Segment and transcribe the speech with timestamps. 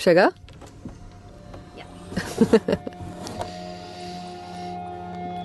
[0.00, 0.32] Should I go?
[1.76, 2.76] Yeah.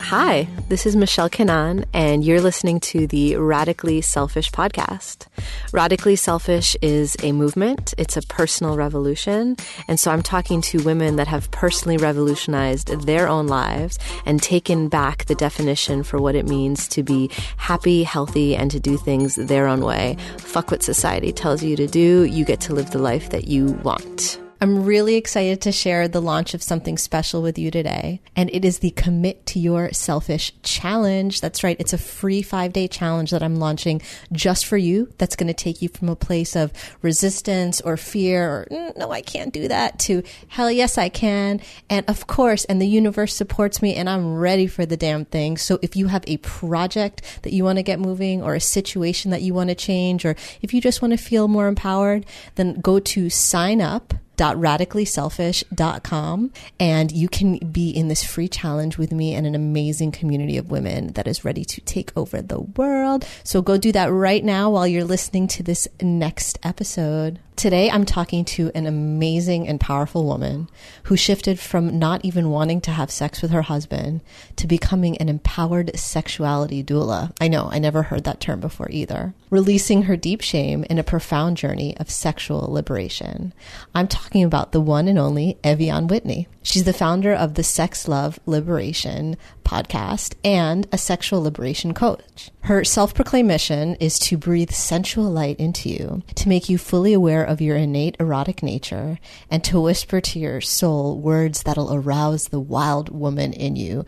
[0.01, 5.25] Hi, this is Michelle Kanan, and you're listening to the Radically Selfish podcast.
[5.73, 9.57] Radically Selfish is a movement, it's a personal revolution.
[9.89, 14.87] And so I'm talking to women that have personally revolutionized their own lives and taken
[14.87, 19.35] back the definition for what it means to be happy, healthy, and to do things
[19.35, 20.15] their own way.
[20.37, 23.73] Fuck what society tells you to do, you get to live the life that you
[23.83, 24.39] want.
[24.61, 28.21] I'm really excited to share the launch of something special with you today.
[28.35, 31.41] And it is the Commit to Your Selfish Challenge.
[31.41, 31.75] That's right.
[31.79, 35.11] It's a free five day challenge that I'm launching just for you.
[35.17, 36.71] That's going to take you from a place of
[37.01, 41.59] resistance or fear or mm, no, I can't do that to hell yes, I can.
[41.89, 45.57] And of course, and the universe supports me and I'm ready for the damn thing.
[45.57, 49.31] So if you have a project that you want to get moving or a situation
[49.31, 52.25] that you want to change, or if you just want to feel more empowered,
[52.55, 59.11] then go to sign up www.radicallyselfish.com and you can be in this free challenge with
[59.11, 63.27] me and an amazing community of women that is ready to take over the world.
[63.43, 67.39] So go do that right now while you're listening to this next episode.
[67.55, 70.69] Today, I'm talking to an amazing and powerful woman
[71.03, 74.19] who shifted from not even wanting to have sex with her husband
[74.57, 77.31] to becoming an empowered sexuality doula.
[77.39, 79.33] I know, I never heard that term before either.
[79.49, 83.53] Releasing her deep shame in a profound journey of sexual liberation.
[83.93, 86.49] I'm talking about the one and only Ev'Yan Whitney.
[86.65, 92.49] She's the founder of the Sex Love Liberation podcast and a sexual liberation coach.
[92.61, 97.13] Her self proclaimed mission is to breathe sensual light into you, to make you fully
[97.13, 99.19] aware of your innate erotic nature,
[99.51, 104.03] and to whisper to your soul words that'll arouse the wild woman in you.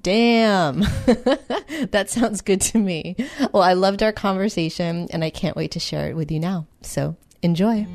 [0.00, 0.80] Damn,
[1.90, 3.16] that sounds good to me.
[3.52, 6.68] Well, I loved our conversation and I can't wait to share it with you now.
[6.82, 7.88] So enjoy.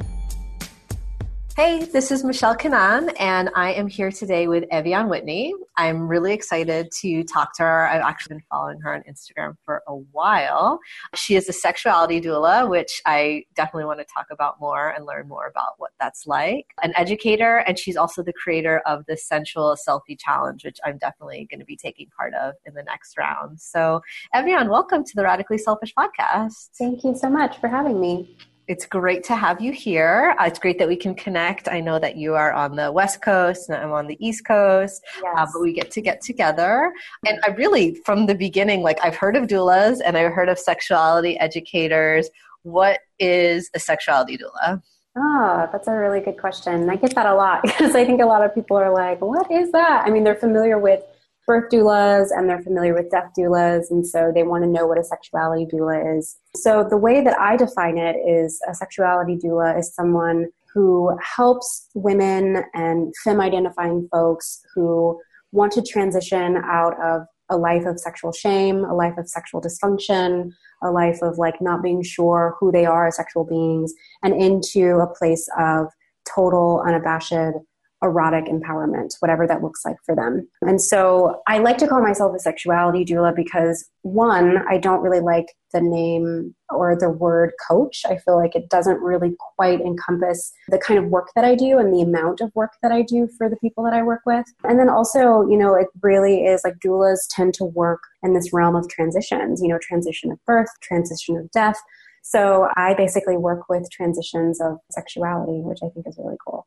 [1.55, 5.53] Hey, this is Michelle Kanan, and I am here today with Ev'Yan Whitney.
[5.77, 7.87] I'm really excited to talk to her.
[7.87, 10.79] I've actually been following her on Instagram for a while.
[11.13, 15.29] She is a sexuality doula, which I definitely want to talk about more and learn
[15.29, 16.65] more about what that's like.
[16.83, 21.47] An educator, and she's also the creator of the Sensual Selfie Challenge, which I'm definitely
[21.49, 23.61] going to be taking part of in the next round.
[23.61, 24.01] So,
[24.35, 26.71] Ev'Yan, welcome to the Radically Selfish podcast.
[26.77, 28.35] Thank you so much for having me.
[28.67, 30.35] It's great to have you here.
[30.39, 31.67] Uh, it's great that we can connect.
[31.67, 35.03] I know that you are on the West Coast and I'm on the East Coast,
[35.17, 35.35] uh, yes.
[35.37, 36.91] uh, but we get to get together.
[37.27, 40.57] And I really, from the beginning, like I've heard of doulas and I've heard of
[40.57, 42.29] sexuality educators.
[42.63, 44.81] What is a sexuality doula?
[45.15, 46.89] Oh, that's a really good question.
[46.89, 49.49] I get that a lot because I think a lot of people are like, what
[49.51, 50.05] is that?
[50.07, 51.03] I mean, they're familiar with
[51.45, 54.97] birth doulas and they're familiar with death doulas, and so they want to know what
[54.97, 56.37] a sexuality doula is.
[56.55, 61.89] So, the way that I define it is a sexuality doula is someone who helps
[61.93, 65.19] women and femme identifying folks who
[65.51, 70.51] want to transition out of a life of sexual shame, a life of sexual dysfunction,
[70.83, 74.97] a life of like not being sure who they are as sexual beings, and into
[74.97, 75.87] a place of
[76.27, 77.55] total, unabashed
[78.05, 80.47] erotic empowerment, whatever that looks like for them.
[80.61, 85.19] And so I like to call myself a sexuality doula because one, I don't really
[85.19, 88.03] like the name or the word coach.
[88.05, 91.79] I feel like it doesn't really quite encompass the kind of work that I do
[91.79, 94.45] and the amount of work that I do for the people that I work with.
[94.63, 98.53] And then also, you know, it really is like doulas tend to work in this
[98.53, 101.81] realm of transitions, you know, transition of birth, transition of death.
[102.21, 106.65] So I basically work with transitions of sexuality, which I think is really cool.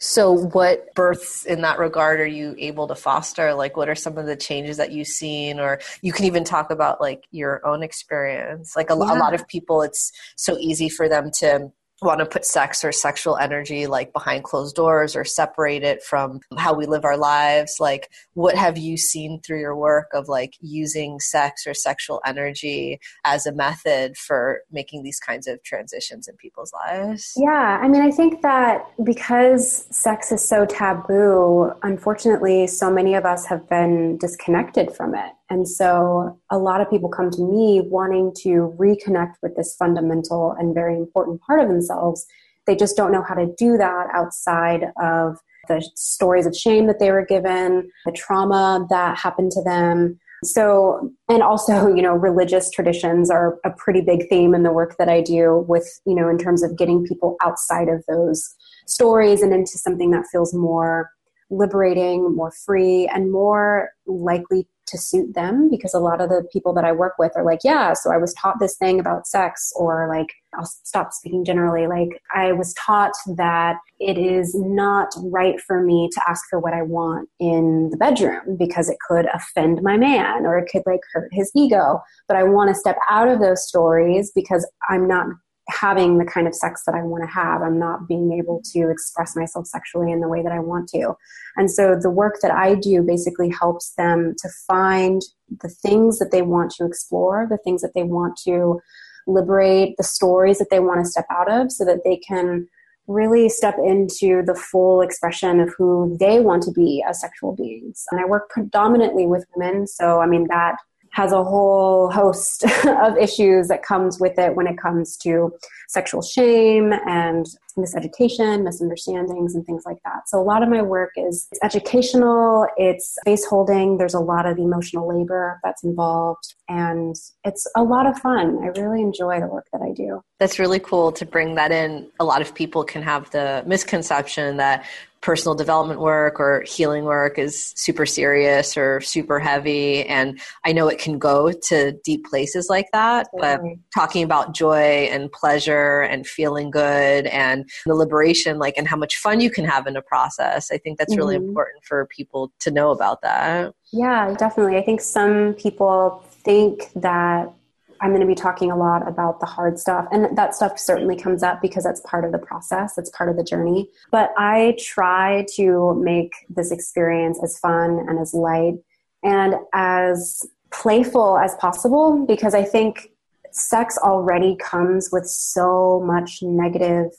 [0.00, 3.52] So, what births in that regard are you able to foster?
[3.54, 5.58] Like, what are some of the changes that you've seen?
[5.58, 8.76] Or you can even talk about like your own experience.
[8.76, 9.12] Like, a, yeah.
[9.12, 11.72] a lot of people, it's so easy for them to
[12.02, 16.40] want to put sex or sexual energy like behind closed doors or separate it from
[16.56, 20.54] how we live our lives like what have you seen through your work of like
[20.60, 26.36] using sex or sexual energy as a method for making these kinds of transitions in
[26.36, 27.32] people's lives?
[27.36, 33.24] Yeah i mean i think that because sex is so taboo unfortunately so many of
[33.24, 37.80] us have been disconnected from it and so a lot of people come to me
[37.84, 42.26] wanting to reconnect with this fundamental and very important part of themselves.
[42.66, 46.98] They just don't know how to do that outside of the stories of shame that
[46.98, 50.18] they were given, the trauma that happened to them.
[50.44, 54.96] So, and also, you know, religious traditions are a pretty big theme in the work
[54.98, 58.54] that I do with, you know, in terms of getting people outside of those
[58.86, 61.10] stories and into something that feels more
[61.50, 66.72] liberating, more free, and more likely to suit them because a lot of the people
[66.74, 69.72] that I work with are like, yeah, so I was taught this thing about sex,
[69.76, 71.86] or like, I'll stop speaking generally.
[71.86, 76.72] Like, I was taught that it is not right for me to ask for what
[76.72, 81.00] I want in the bedroom because it could offend my man or it could like
[81.12, 82.00] hurt his ego.
[82.26, 85.26] But I want to step out of those stories because I'm not
[85.68, 87.62] having the kind of sex that I want to have.
[87.62, 91.14] I'm not being able to express myself sexually in the way that I want to.
[91.56, 95.20] And so the work that I do basically helps them to find
[95.60, 98.80] the things that they want to explore, the things that they want to
[99.26, 102.66] liberate, the stories that they want to step out of so that they can
[103.06, 108.04] really step into the full expression of who they want to be as sexual beings.
[108.10, 110.76] And I work predominantly with women, so I mean that
[111.10, 115.52] has a whole host of issues that comes with it when it comes to
[115.88, 117.46] sexual shame and
[117.78, 120.28] miseducation, misunderstandings, and things like that.
[120.28, 124.58] So a lot of my work is educational, it's space holding, there's a lot of
[124.58, 128.58] emotional labor that's involved, and it's a lot of fun.
[128.62, 130.22] I really enjoy the work that I do.
[130.38, 132.08] That's really cool to bring that in.
[132.20, 134.84] A lot of people can have the misconception that
[135.20, 140.04] personal development work or healing work is super serious or super heavy.
[140.06, 143.60] And i know it can go to deep places like that but
[143.94, 149.16] talking about joy and pleasure and feeling good and the liberation like and how much
[149.16, 151.48] fun you can have in a process i think that's really mm-hmm.
[151.48, 153.74] important for people to know about that.
[153.92, 154.76] Yeah definitely.
[154.76, 157.52] I think some people think that
[158.00, 160.06] I'm going to be talking a lot about the hard stuff.
[160.12, 163.36] And that stuff certainly comes up because that's part of the process, it's part of
[163.36, 163.88] the journey.
[164.10, 168.74] But I try to make this experience as fun and as light
[169.22, 173.10] and as playful as possible because I think
[173.50, 177.10] sex already comes with so much negative,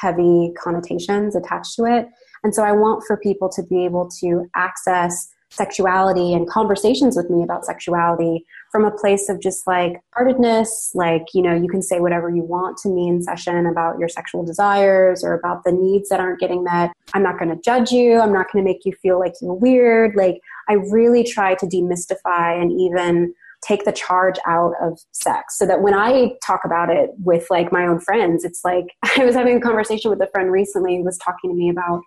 [0.00, 2.08] heavy connotations attached to it.
[2.44, 7.30] And so I want for people to be able to access sexuality and conversations with
[7.30, 11.82] me about sexuality from a place of just like heartedness like you know you can
[11.82, 15.72] say whatever you want to me in session about your sexual desires or about the
[15.72, 16.92] needs that aren't getting met.
[17.14, 18.20] I'm not going to judge you.
[18.20, 20.14] I'm not going to make you feel like you're weird.
[20.16, 23.34] Like i really try to demystify and even
[23.66, 27.72] take the charge out of sex so that when i talk about it with like
[27.72, 28.86] my own friends it's like
[29.16, 32.00] i was having a conversation with a friend recently who was talking to me about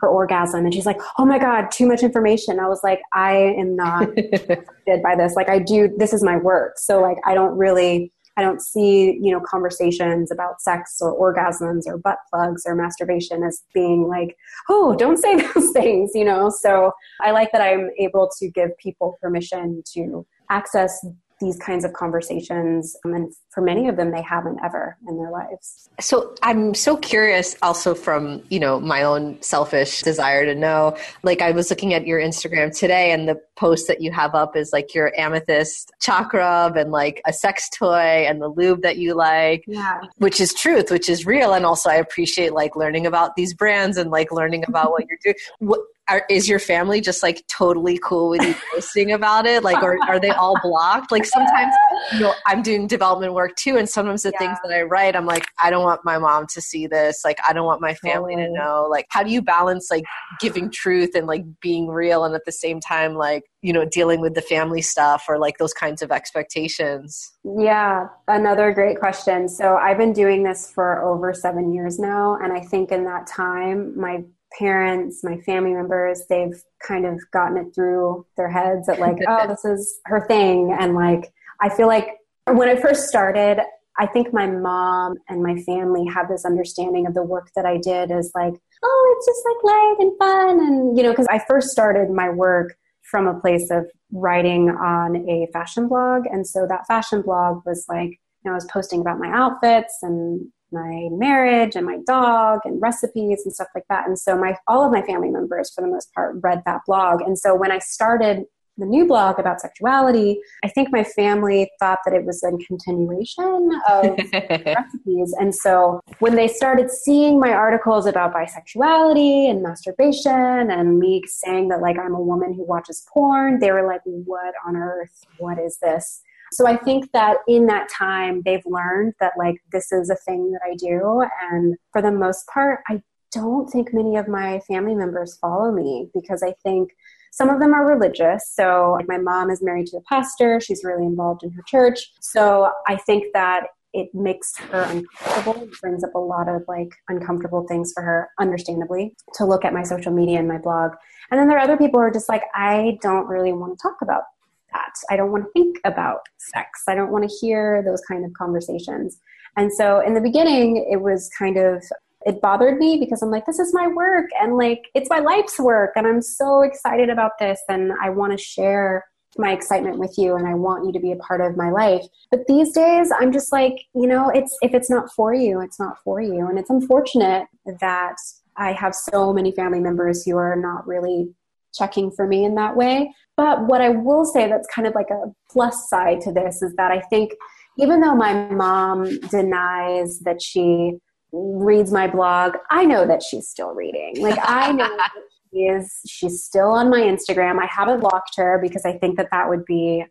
[0.00, 0.64] her orgasm.
[0.64, 2.60] And she's like oh my god too much information.
[2.60, 5.34] I was like i am not affected by this.
[5.34, 6.78] Like i do this is my work.
[6.78, 11.82] So like i don't really i don't see you know conversations about sex or orgasms
[11.86, 14.36] or butt plugs or masturbation as being like
[14.70, 16.48] oh don't say those things you know?
[16.48, 21.04] So i like that i'm able to give people permission to access
[21.40, 25.30] these kinds of conversations um, and for many of them they haven't ever in their
[25.30, 25.88] lives.
[26.00, 30.96] So i'm so curious also from you know my own selfish desire to know.
[31.22, 34.56] Like i was looking at your instagram today and the post that you have up
[34.56, 39.14] is like your amethyst chakra and like a sex toy and the lube that you
[39.14, 40.00] like yeah.
[40.18, 41.52] which is truth which is real.
[41.52, 45.18] And also i appreciate like learning about these brands and like learning about what you're
[45.22, 45.34] doing.
[45.58, 49.62] What, are, is your family just like totally cool with you posting about it?
[49.62, 51.12] Like, or are they all blocked?
[51.12, 51.74] Like, sometimes,
[52.12, 54.38] you know, I'm doing development work too, and sometimes the yeah.
[54.38, 57.22] things that I write, I'm like, I don't want my mom to see this.
[57.24, 58.48] Like, I don't want my family totally.
[58.48, 58.86] to know.
[58.90, 60.04] Like, how do you balance like
[60.40, 64.20] giving truth and like being real, and at the same time, like, you know, dealing
[64.20, 67.32] with the family stuff or like those kinds of expectations?
[67.44, 69.48] Yeah, another great question.
[69.48, 73.26] So, I've been doing this for over seven years now, and I think in that
[73.26, 74.22] time, my
[74.56, 79.46] parents, my family members, they've kind of gotten it through their heads that like, oh,
[79.48, 80.76] this is her thing.
[80.78, 82.08] And like, I feel like
[82.46, 83.60] when I first started,
[83.98, 87.78] I think my mom and my family have this understanding of the work that I
[87.78, 90.60] did as like, oh, it's just like light and fun.
[90.60, 95.16] And, you know, because I first started my work from a place of writing on
[95.28, 96.26] a fashion blog.
[96.26, 99.98] And so that fashion blog was like, you know, I was posting about my outfits
[100.02, 104.06] and my marriage and my dog and recipes and stuff like that.
[104.06, 107.22] And so my all of my family members for the most part read that blog.
[107.22, 108.44] And so when I started
[108.78, 113.72] the new blog about sexuality, I think my family thought that it was a continuation
[113.90, 115.34] of recipes.
[115.38, 121.68] And so when they started seeing my articles about bisexuality and masturbation and me saying
[121.68, 125.24] that like I'm a woman who watches porn, they were like, what on earth?
[125.38, 126.22] What is this?
[126.52, 130.52] So I think that in that time, they've learned that like this is a thing
[130.52, 131.24] that I do.
[131.50, 133.02] And for the most part, I
[133.32, 136.90] don't think many of my family members follow me because I think
[137.32, 138.50] some of them are religious.
[138.54, 140.60] So like my mom is married to a pastor.
[140.60, 142.12] She's really involved in her church.
[142.20, 143.64] So I think that
[143.94, 145.62] it makes her uncomfortable.
[145.62, 149.72] It brings up a lot of like uncomfortable things for her, understandably, to look at
[149.72, 150.92] my social media and my blog.
[151.30, 153.82] And then there are other people who are just like, I don't really want to
[153.82, 154.24] talk about
[154.72, 154.92] that.
[155.10, 156.82] I don't want to think about sex.
[156.88, 159.20] I don't want to hear those kind of conversations.
[159.56, 161.82] And so in the beginning, it was kind of,
[162.26, 165.58] it bothered me because I'm like, this is my work and like, it's my life's
[165.58, 165.92] work.
[165.96, 167.60] And I'm so excited about this.
[167.68, 169.04] And I want to share
[169.36, 172.04] my excitement with you and I want you to be a part of my life.
[172.30, 175.78] But these days I'm just like, you know, it's if it's not for you, it's
[175.78, 176.46] not for you.
[176.48, 177.46] And it's unfortunate
[177.80, 178.16] that
[178.56, 181.32] I have so many family members who are not really
[181.74, 183.12] checking for me in that way.
[183.36, 186.74] But what I will say that's kind of like a plus side to this is
[186.76, 187.32] that I think
[187.78, 190.94] even though my mom denies that she
[191.32, 194.20] reads my blog, I know that she's still reading.
[194.20, 195.10] Like I know that
[195.52, 197.60] she is she's still on my Instagram.
[197.60, 200.04] I haven't blocked her because I think that that would be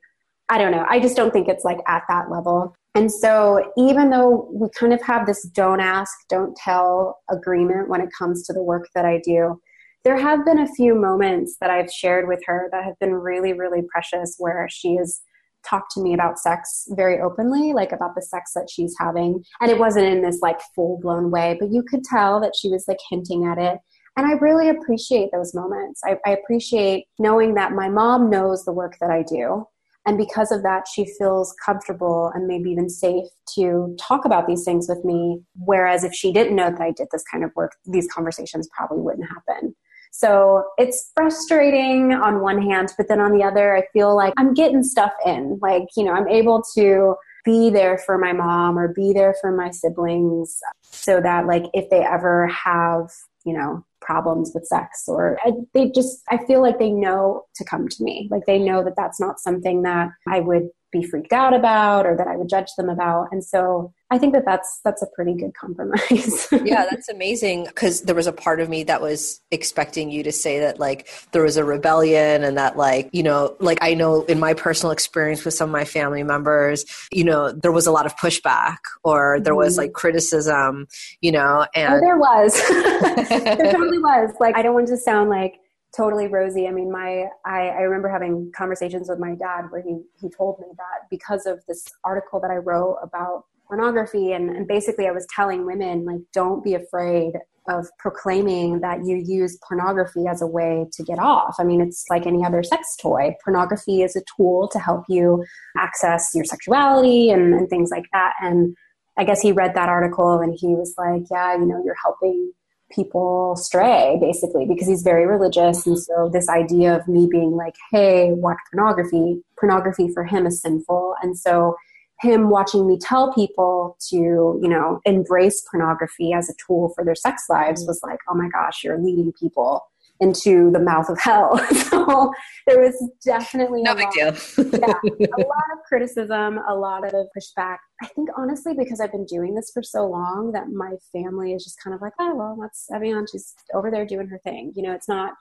[0.50, 0.86] I don't know.
[0.90, 2.74] I just don't think it's like at that level.
[2.96, 8.02] And so, even though we kind of have this don't ask, don't tell agreement when
[8.02, 9.60] it comes to the work that I do,
[10.08, 13.52] there have been a few moments that I've shared with her that have been really,
[13.52, 15.22] really precious where she has
[15.70, 19.44] talked to me about sex very openly, like about the sex that she's having.
[19.60, 22.70] And it wasn't in this like full blown way, but you could tell that she
[22.70, 23.80] was like hinting at it.
[24.16, 26.00] And I really appreciate those moments.
[26.06, 29.66] I, I appreciate knowing that my mom knows the work that I do.
[30.06, 34.64] And because of that, she feels comfortable and maybe even safe to talk about these
[34.64, 35.42] things with me.
[35.58, 39.02] Whereas if she didn't know that I did this kind of work, these conversations probably
[39.02, 39.76] wouldn't happen.
[40.18, 44.56] So it's frustrating on one hand, but then on the other, I feel like I'm
[44.56, 45.60] getting stuff in.
[45.62, 47.14] Like, you know, I'm able to
[47.46, 51.92] be there for my mom or be there for my siblings so that, like, if
[51.92, 53.12] they ever have,
[53.46, 57.64] you know, problems with sex or I, they just, I feel like they know to
[57.64, 58.28] come to me.
[58.32, 62.16] Like, they know that that's not something that I would be freaked out about or
[62.16, 63.28] that I would judge them about.
[63.32, 66.48] And so I think that that's that's a pretty good compromise.
[66.64, 70.32] yeah, that's amazing because there was a part of me that was expecting you to
[70.32, 74.24] say that like there was a rebellion and that like you know like I know
[74.24, 77.92] in my personal experience with some of my family members, you know there was a
[77.92, 79.82] lot of pushback or there was mm-hmm.
[79.82, 80.88] like criticism,
[81.20, 82.54] you know, and oh, there was,
[83.30, 84.32] there totally was.
[84.40, 85.60] Like I don't want to sound like
[85.98, 86.68] totally rosy.
[86.68, 90.60] I mean, my I, I remember having conversations with my dad where he he told
[90.60, 95.12] me that because of this article that I wrote about pornography and, and basically I
[95.12, 97.34] was telling women like don't be afraid
[97.68, 101.56] of proclaiming that you use pornography as a way to get off.
[101.60, 103.36] I mean, it's like any other sex toy.
[103.44, 105.44] Pornography is a tool to help you
[105.78, 108.34] access your sexuality and, and things like that.
[108.42, 108.74] And
[109.18, 112.54] I guess he read that article and he was like, yeah, you know, you're helping
[112.92, 115.86] people stray basically because he's very religious.
[115.86, 120.62] And so this idea of me being like hey watch pornography pornography for him is
[120.62, 121.16] sinful.
[121.22, 121.76] And so
[122.22, 127.16] him watching me tell people to you know embrace pornography as a tool for their
[127.16, 129.84] sex lives was like oh my gosh you're leading people
[130.20, 131.58] into the mouth of hell.
[131.76, 132.32] so
[132.66, 134.66] there was definitely no big lot, deal.
[134.80, 134.94] yeah,
[135.38, 137.78] a lot of criticism, a lot of pushback.
[138.02, 141.64] I think honestly, because I've been doing this for so long, that my family is
[141.64, 143.28] just kind of like, oh well, that's Ev'Yan.
[143.32, 144.74] She's over there doing her thing.
[144.76, 145.34] You know, it's not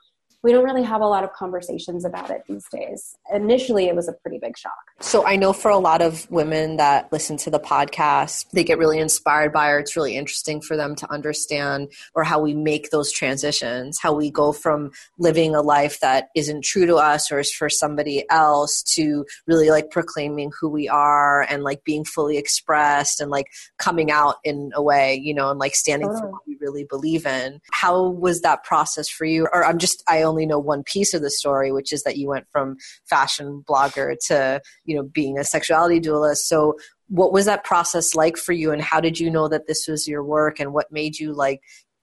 [0.43, 3.15] we don't really have a lot of conversations about it these days.
[3.33, 4.73] Initially, it was a pretty big shock.
[4.99, 8.77] So, I know for a lot of women that listen to the podcast, they get
[8.77, 12.89] really inspired by or it's really interesting for them to understand or how we make
[12.89, 17.39] those transitions, how we go from living a life that isn't true to us or
[17.39, 22.37] is for somebody else to really like proclaiming who we are and like being fully
[22.37, 26.41] expressed and like coming out in a way, you know, and like standing for what
[26.47, 27.59] we really believe in.
[27.71, 29.47] How was that process for you?
[29.53, 32.27] Or I'm just, I only know one piece of the story, which is that you
[32.27, 32.77] went from
[33.09, 36.47] fashion blogger to, you know, being a sexuality dualist.
[36.47, 36.75] So
[37.07, 40.07] what was that process like for you and how did you know that this was
[40.07, 41.61] your work and what made you like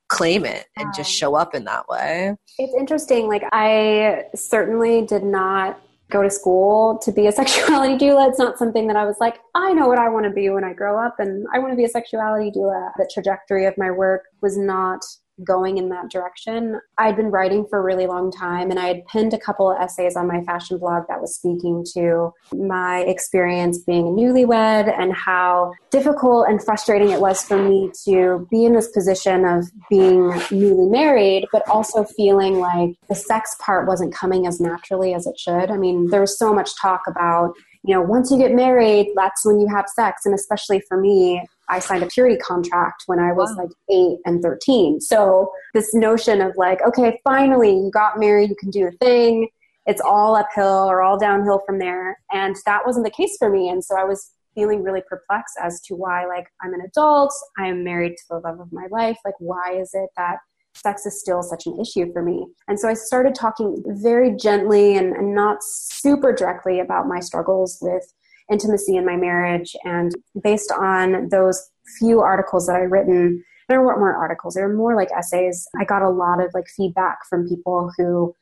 [0.09, 2.35] claim it and just show up in that way?
[2.59, 3.29] It's interesting.
[3.29, 5.79] Like I certainly did not
[6.11, 8.29] go to school to be a sexuality doula.
[8.29, 10.65] It's not something that I was like, I know what I want to be when
[10.65, 12.93] I grow up and I want to be a sexuality doula.
[12.97, 15.05] The trajectory of my work was not
[15.43, 16.81] going in that direction.
[16.99, 19.81] I'd been writing for a really long time and I had pinned a couple of
[19.81, 25.13] essays on my fashion blog that was speaking to my experience being a newlywed and
[25.13, 30.29] how difficult and frustrating it was for me to be in this position of being
[30.51, 35.39] newly married, but also feeling like the sex part wasn't coming as naturally as it
[35.39, 35.71] should.
[35.71, 37.55] I mean, there was so much talk about
[37.87, 40.25] you know, once you get married, that's when you have sex.
[40.25, 43.65] And especially for me, I signed a purity contract when I was wow.
[43.65, 45.01] like eight and 13.
[45.01, 49.49] So this notion of like, okay, finally you got married, you can do the thing.
[49.87, 52.19] It's all uphill or all downhill from there.
[52.33, 53.69] And that wasn't the case for me.
[53.69, 57.67] And so I was feeling really perplexed as to why, like, I'm an adult, I
[57.67, 59.19] am married to the love of my life.
[59.25, 60.39] Like, why is it that
[60.75, 62.47] sex is still such an issue for me?
[62.69, 67.79] And so I started talking very gently and, and not super directly about my struggles
[67.81, 68.05] with
[68.51, 69.75] intimacy in my marriage.
[69.85, 74.75] And based on those few articles that I written, there weren't more articles, there were
[74.75, 75.67] more like essays.
[75.81, 78.35] I got a lot of like feedback from people who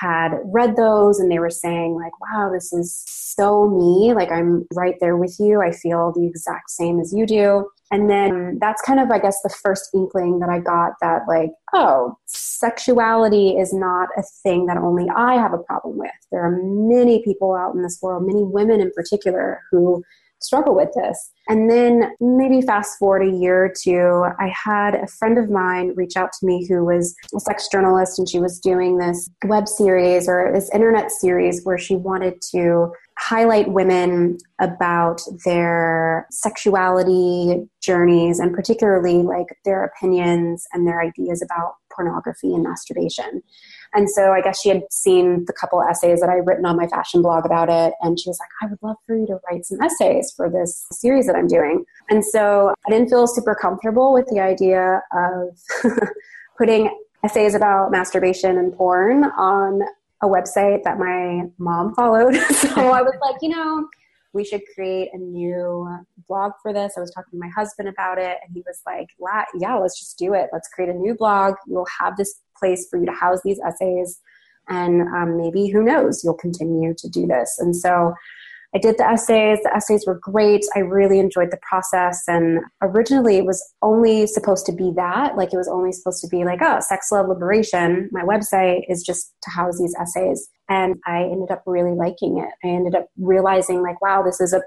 [0.00, 4.66] had read those and they were saying like wow this is so me like i'm
[4.74, 8.82] right there with you i feel the exact same as you do and then that's
[8.82, 13.72] kind of i guess the first inkling that i got that like oh sexuality is
[13.72, 16.10] not a thing that only i have a problem with.
[16.32, 20.02] There are many people out in this world many women in particular who
[20.40, 21.30] struggle with this.
[21.48, 25.92] And then maybe fast forward a year or two, I had a friend of mine
[25.94, 29.68] reach out to me who was a sex journalist and she was doing this web
[29.68, 38.38] series or this internet series where she wanted to highlight women about their sexuality journeys
[38.38, 43.42] and particularly like their opinions and their ideas about pornography and masturbation.
[43.94, 46.86] And so I guess she had seen the couple essays that I'd written on my
[46.86, 47.94] fashion blog about it.
[48.00, 50.86] And she was like, I would love for you to write some essays for this
[50.92, 51.84] series that I'm doing.
[52.10, 55.58] And so I didn't feel super comfortable with the idea of
[56.58, 56.90] putting
[57.24, 59.82] essays about masturbation and porn on
[60.22, 62.34] a website that my mom followed.
[62.50, 63.86] so I was like, you know,
[64.32, 65.88] we should create a new
[66.28, 66.92] blog for this.
[66.96, 69.08] I was talking to my husband about it, and he was like,
[69.58, 70.50] yeah, let's just do it.
[70.52, 71.54] Let's create a new blog.
[71.66, 74.20] You'll have this place for you to house these essays.
[74.68, 77.56] And um, maybe, who knows, you'll continue to do this.
[77.58, 78.14] And so
[78.74, 79.60] I did the essays.
[79.62, 80.64] The essays were great.
[80.74, 82.24] I really enjoyed the process.
[82.26, 85.36] And originally, it was only supposed to be that.
[85.36, 88.10] Like, it was only supposed to be like, oh, Sex Love Liberation.
[88.12, 90.48] My website is just to house these essays.
[90.68, 92.50] And I ended up really liking it.
[92.66, 94.62] I ended up realizing, like, wow, this is a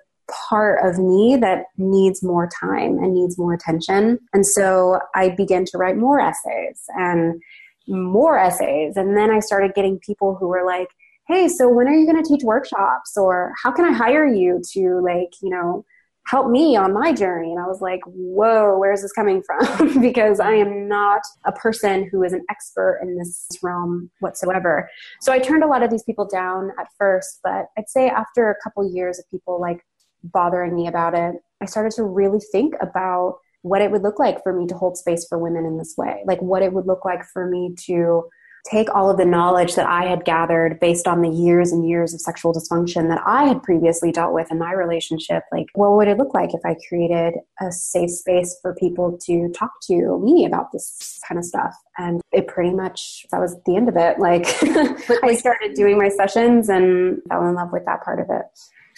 [0.50, 4.20] part of me that needs more time and needs more attention.
[4.34, 6.84] And so I began to write more essays.
[6.96, 7.42] And
[7.90, 8.96] more essays.
[8.96, 10.90] And then I started getting people who were like,
[11.28, 13.18] hey, so when are you going to teach workshops?
[13.18, 15.86] Or how can I hire you to, like, you know,
[16.26, 17.52] help me on my journey?
[17.52, 20.02] And I was like, whoa, where's this coming from?
[20.02, 24.90] because I am not a person who is an expert in this realm whatsoever.
[25.22, 28.50] So I turned a lot of these people down at first, but I'd say after
[28.50, 29.86] a couple years of people like
[30.24, 34.42] bothering me about it, I started to really think about what it would look like
[34.44, 37.06] for me to hold space for women in this way, like what it would look
[37.06, 38.24] like for me to
[38.70, 42.14] take all of the knowledge that I had gathered based on the years and years
[42.14, 45.44] of sexual dysfunction that I had previously dealt with in my relationship.
[45.52, 49.50] Like, what would it look like if I created a safe space for people to
[49.54, 51.76] talk to me about this kind of stuff?
[51.98, 54.20] And it pretty much, that was the end of it.
[54.20, 54.46] Like,
[55.24, 58.46] I started doing my sessions and fell in love with that part of it.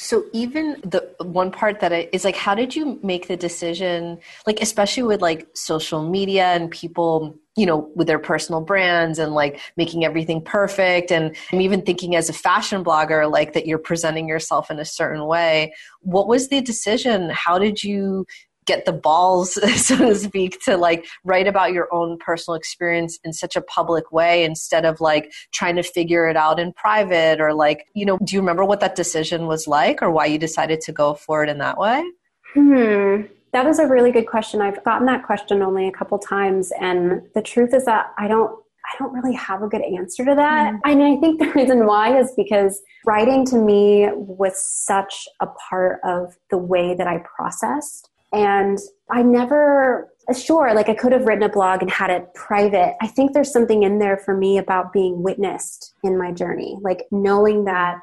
[0.01, 4.17] So even the one part that I, is like, how did you make the decision?
[4.47, 9.33] Like, especially with like social media and people, you know, with their personal brands and
[9.33, 11.11] like making everything perfect.
[11.11, 14.85] And I'm even thinking as a fashion blogger, like that you're presenting yourself in a
[14.85, 15.71] certain way.
[15.99, 17.29] What was the decision?
[17.29, 18.25] How did you
[18.65, 23.33] get the balls so to speak to like write about your own personal experience in
[23.33, 27.53] such a public way instead of like trying to figure it out in private or
[27.53, 30.81] like you know do you remember what that decision was like or why you decided
[30.81, 32.03] to go forward in that way
[32.53, 33.21] hmm
[33.53, 37.21] that is a really good question i've gotten that question only a couple times and
[37.33, 40.73] the truth is that i don't I don't really have a good answer to that.
[40.73, 40.79] Mm.
[40.83, 45.99] And I think the reason why is because writing to me was such a part
[46.03, 48.77] of the way that I processed and
[49.09, 52.95] I never, uh, sure, like I could have written a blog and had it private.
[53.01, 57.05] I think there's something in there for me about being witnessed in my journey, like
[57.11, 57.99] knowing that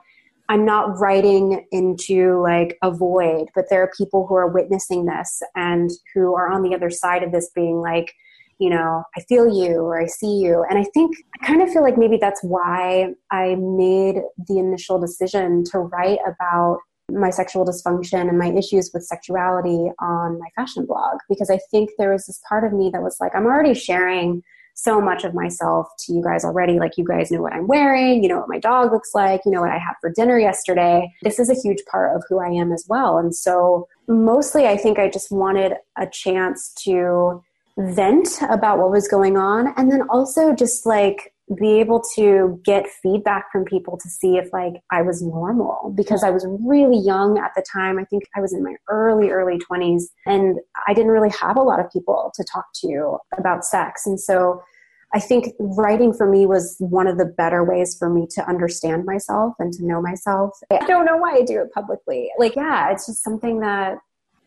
[0.50, 5.42] I'm not writing into like a void, but there are people who are witnessing this
[5.54, 8.12] and who are on the other side of this being like,
[8.58, 10.64] you know, I feel you or I see you.
[10.68, 14.16] And I think, I kind of feel like maybe that's why I made
[14.48, 16.78] the initial decision to write about
[17.11, 21.90] my sexual dysfunction and my issues with sexuality on my fashion blog because I think
[21.99, 24.42] there was this part of me that was like, I'm already sharing
[24.75, 26.79] so much of myself to you guys already.
[26.79, 29.51] Like, you guys know what I'm wearing, you know what my dog looks like, you
[29.51, 31.12] know what I had for dinner yesterday.
[31.23, 33.18] This is a huge part of who I am as well.
[33.18, 37.42] And so, mostly, I think I just wanted a chance to
[37.77, 42.87] vent about what was going on and then also just like be able to get
[43.02, 47.38] feedback from people to see if like I was normal because I was really young
[47.38, 47.98] at the time.
[47.98, 51.62] I think I was in my early early 20s and I didn't really have a
[51.62, 54.06] lot of people to talk to about sex.
[54.06, 54.62] And so
[55.14, 59.06] I think writing for me was one of the better ways for me to understand
[59.06, 60.58] myself and to know myself.
[60.70, 62.30] I don't know why I do it publicly.
[62.38, 63.98] Like, yeah, it's just something that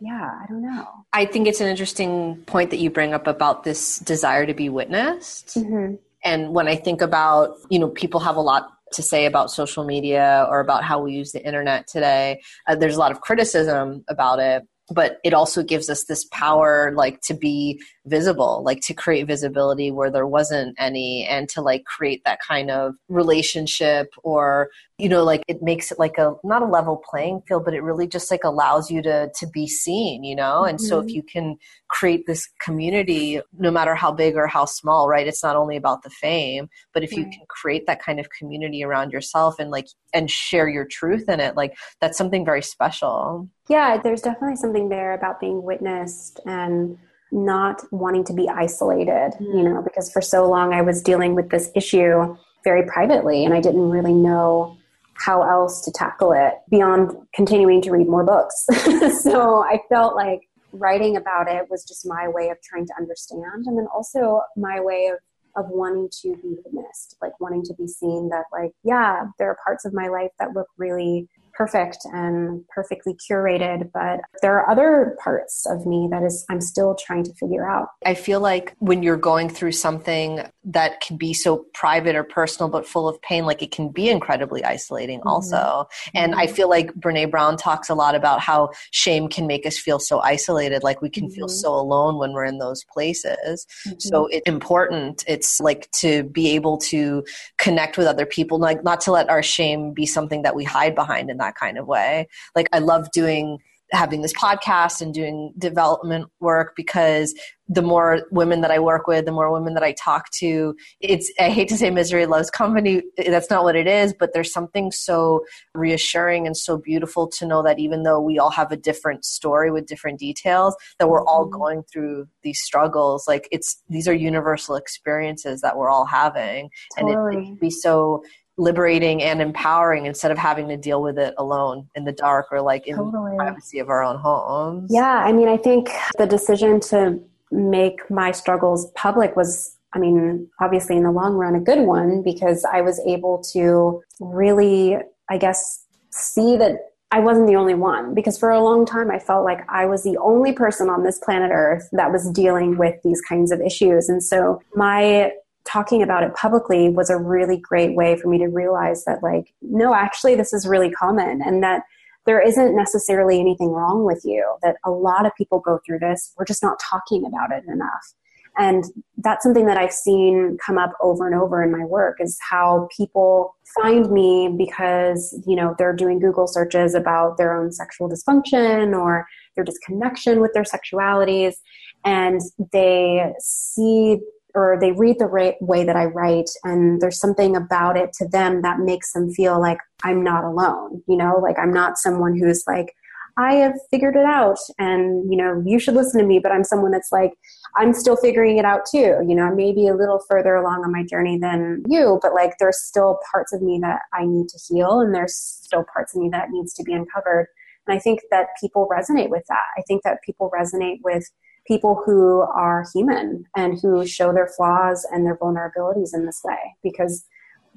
[0.03, 0.87] yeah, I don't know.
[1.13, 4.67] I think it's an interesting point that you bring up about this desire to be
[4.67, 5.55] witnessed.
[5.55, 5.95] Mm-hmm.
[6.23, 9.85] And when I think about, you know, people have a lot to say about social
[9.85, 12.41] media or about how we use the internet today.
[12.67, 16.91] Uh, there's a lot of criticism about it but it also gives us this power
[16.95, 21.83] like to be visible like to create visibility where there wasn't any and to like
[21.85, 24.69] create that kind of relationship or
[25.01, 27.81] you know like it makes it like a not a level playing field but it
[27.81, 30.85] really just like allows you to to be seen you know and mm-hmm.
[30.85, 31.15] so if mm-hmm.
[31.15, 31.57] you can
[31.89, 36.03] create this community no matter how big or how small right it's not only about
[36.03, 39.87] the fame but if you can create that kind of community around yourself and like
[40.13, 44.89] and share your truth in it like that's something very special yeah there's definitely something
[44.89, 46.97] there about being witnessed and
[47.31, 49.57] not wanting to be isolated mm-hmm.
[49.57, 53.53] you know because for so long i was dealing with this issue very privately and
[53.53, 54.77] i didn't really know
[55.13, 58.65] how else to tackle it beyond continuing to read more books.
[59.23, 60.41] so I felt like
[60.73, 64.79] writing about it was just my way of trying to understand and then also my
[64.79, 65.19] way of
[65.57, 69.57] of wanting to be witnessed, like wanting to be seen that like, yeah, there are
[69.65, 71.27] parts of my life that look really
[71.61, 76.95] perfect and perfectly curated, but there are other parts of me that is I'm still
[76.95, 77.89] trying to figure out.
[78.03, 82.67] I feel like when you're going through something that can be so private or personal
[82.67, 85.27] but full of pain, like it can be incredibly isolating mm-hmm.
[85.27, 85.87] also.
[86.15, 86.55] And I mm-hmm.
[86.55, 90.19] feel like Brene Brown talks a lot about how shame can make us feel so
[90.21, 91.35] isolated, like we can mm-hmm.
[91.35, 93.67] feel so alone when we're in those places.
[93.87, 93.99] Mm-hmm.
[93.99, 95.23] So it's important.
[95.27, 97.23] It's like to be able to
[97.59, 100.95] connect with other people, like not to let our shame be something that we hide
[100.95, 102.27] behind in that kind of way.
[102.55, 103.59] Like I love doing
[103.91, 107.35] having this podcast and doing development work because
[107.67, 111.31] the more women that I work with, the more women that I talk to, it's,
[111.39, 113.01] I hate to say misery loves company.
[113.17, 115.41] That's not what it is, but there's something so
[115.73, 119.71] reassuring and so beautiful to know that even though we all have a different story
[119.71, 121.57] with different details, that we're all mm-hmm.
[121.57, 123.25] going through these struggles.
[123.27, 126.69] Like it's, these are universal experiences that we're all having.
[126.97, 127.13] Totally.
[127.13, 128.23] And it, it can be so
[128.57, 132.61] liberating and empowering instead of having to deal with it alone in the dark or
[132.61, 133.31] like in totally.
[133.31, 134.89] the privacy of our own homes.
[134.93, 137.19] Yeah, I mean, I think the decision to
[137.51, 142.21] make my struggles public was I mean, obviously in the long run, a good one
[142.23, 144.97] because I was able to really,
[145.29, 146.77] I guess, see that
[147.11, 148.13] I wasn't the only one.
[148.13, 151.19] Because for a long time, I felt like I was the only person on this
[151.19, 154.07] planet Earth that was dealing with these kinds of issues.
[154.07, 155.33] And so my
[155.65, 159.53] talking about it publicly was a really great way for me to realize that like
[159.61, 161.83] no actually this is really common and that
[162.25, 166.33] there isn't necessarily anything wrong with you that a lot of people go through this.
[166.37, 168.13] We're just not talking about it enough.
[168.57, 168.83] And
[169.17, 172.89] that's something that i've seen come up over and over in my work is how
[172.95, 178.93] people find me because you know they're doing google searches about their own sexual dysfunction
[178.93, 181.55] or their disconnection with their sexualities.
[182.03, 184.19] And they see
[184.55, 188.27] or they read the right way that I write and there's something about it to
[188.27, 192.37] them that makes them feel like I'm not alone, you know, like I'm not someone
[192.37, 192.93] who's like,
[193.37, 196.63] I have figured it out and, you know, you should listen to me, but I'm
[196.63, 197.31] someone that's like,
[197.77, 199.17] I'm still figuring it out too.
[199.25, 202.33] You know, I may be a little further along on my journey than you, but
[202.33, 206.13] like there's still parts of me that I need to heal and there's still parts
[206.13, 207.47] of me that needs to be uncovered.
[207.87, 209.65] And I think that people resonate with that.
[209.77, 211.23] I think that people resonate with
[211.71, 216.57] people who are human and who show their flaws and their vulnerabilities in this way
[216.83, 217.25] because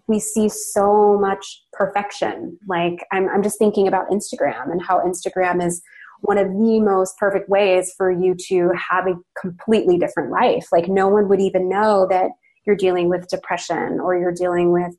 [0.08, 2.58] we see so much perfection.
[2.66, 5.80] Like, I'm, I'm just thinking about Instagram and how Instagram is
[6.22, 10.66] one of the most perfect ways for you to have a completely different life.
[10.72, 12.32] Like, no one would even know that
[12.66, 14.92] you're dealing with depression or you're dealing with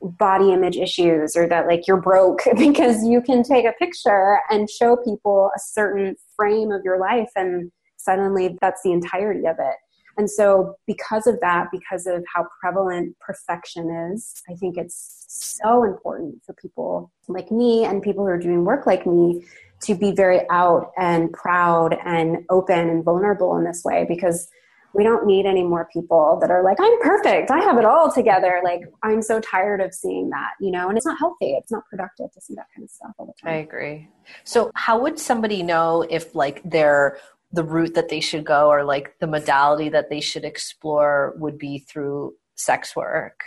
[0.00, 4.70] body image issues or that like you're broke because you can take a picture and
[4.70, 7.70] show people a certain frame of your life and
[8.02, 9.76] suddenly that's the entirety of it.
[10.16, 15.84] And so, because of that, because of how prevalent perfection is, I think it's so
[15.84, 19.44] important for people like me and people who are doing work like me
[19.82, 24.48] to be very out and proud and open and vulnerable in this way because
[24.92, 27.50] we don't need any more people that are like, I'm perfect.
[27.50, 28.60] I have it all together.
[28.64, 31.52] Like, I'm so tired of seeing that, you know, and it's not healthy.
[31.52, 33.54] It's not productive to see that kind of stuff all the time.
[33.54, 34.08] I agree.
[34.44, 37.18] So, how would somebody know if, like, they're
[37.52, 41.58] the route that they should go or like the modality that they should explore would
[41.58, 43.40] be through sex work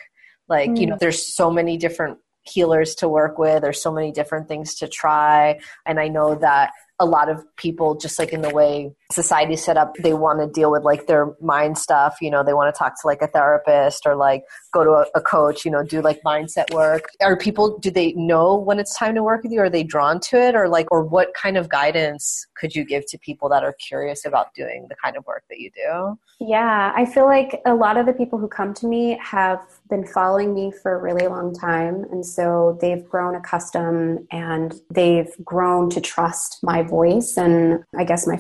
[0.50, 0.80] like mm.
[0.80, 1.00] you know mm.
[1.00, 5.58] there's so many different healers to work with there's so many different things to try
[5.86, 9.78] and i know that a lot of people just like in the way society set
[9.78, 12.78] up they want to deal with like their mind stuff you know they want to
[12.78, 16.02] talk to like a therapist or like go to a, a, coach you know do
[16.02, 17.10] like mindset work.
[17.22, 19.62] Are people do they know when it's time to work with you?
[19.62, 20.56] Are they drawn to it?
[20.56, 24.26] Or like or what kind of guidance could you give to people that are curious
[24.26, 26.18] about doing the kind of work that you do?
[26.40, 30.06] Yeah i feel like a lot of the people who come to me have been
[30.06, 32.04] following me for a really long time.
[32.12, 38.26] And so they've grown accustomed and they've grown to trust my voice and i guess
[38.26, 38.38] my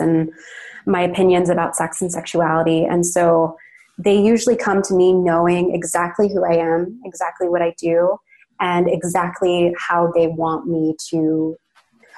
[0.00, 0.30] and
[0.86, 3.56] my opinions about sex and sexuality and so
[3.98, 8.16] they usually come to me knowing exactly who I am, exactly what I do,
[8.60, 11.56] and exactly how they want me to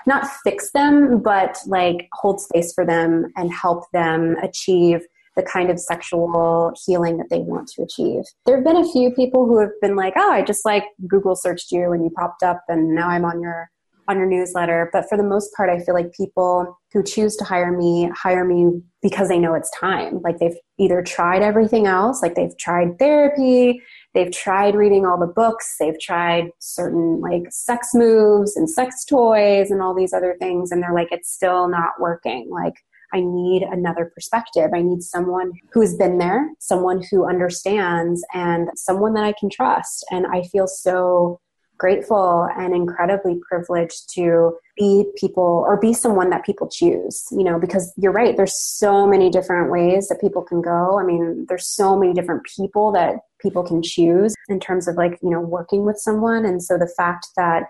[0.07, 5.00] not fix them, but like hold space for them and help them achieve
[5.35, 8.22] the kind of sexual healing that they want to achieve.
[8.46, 11.37] There have been a few people who have been like, "Oh, I just like Google
[11.37, 13.68] searched you and you popped up and now I'm on your
[14.09, 17.45] on your newsletter." But for the most part, I feel like people who choose to
[17.45, 20.21] hire me hire me because they know it's time.
[20.23, 23.81] Like they've either tried everything else, like they've tried therapy,
[24.14, 29.71] they've tried reading all the books, they've tried certain like sex moves and sex toys
[29.71, 32.49] and all these other things, and they're like, it's still not working.
[32.51, 32.75] Like,
[33.12, 34.71] I need another perspective.
[34.75, 40.05] I need someone who's been there, someone who understands, and someone that I can trust.
[40.11, 41.40] And I feel so
[41.79, 47.59] grateful and incredibly privileged to be people or be someone that people choose you know
[47.59, 50.99] because you're right there's so many different ways that people can go.
[50.99, 55.19] I mean there's so many different people that people can choose in terms of like
[55.23, 56.45] you know working with someone.
[56.45, 57.65] And so the fact that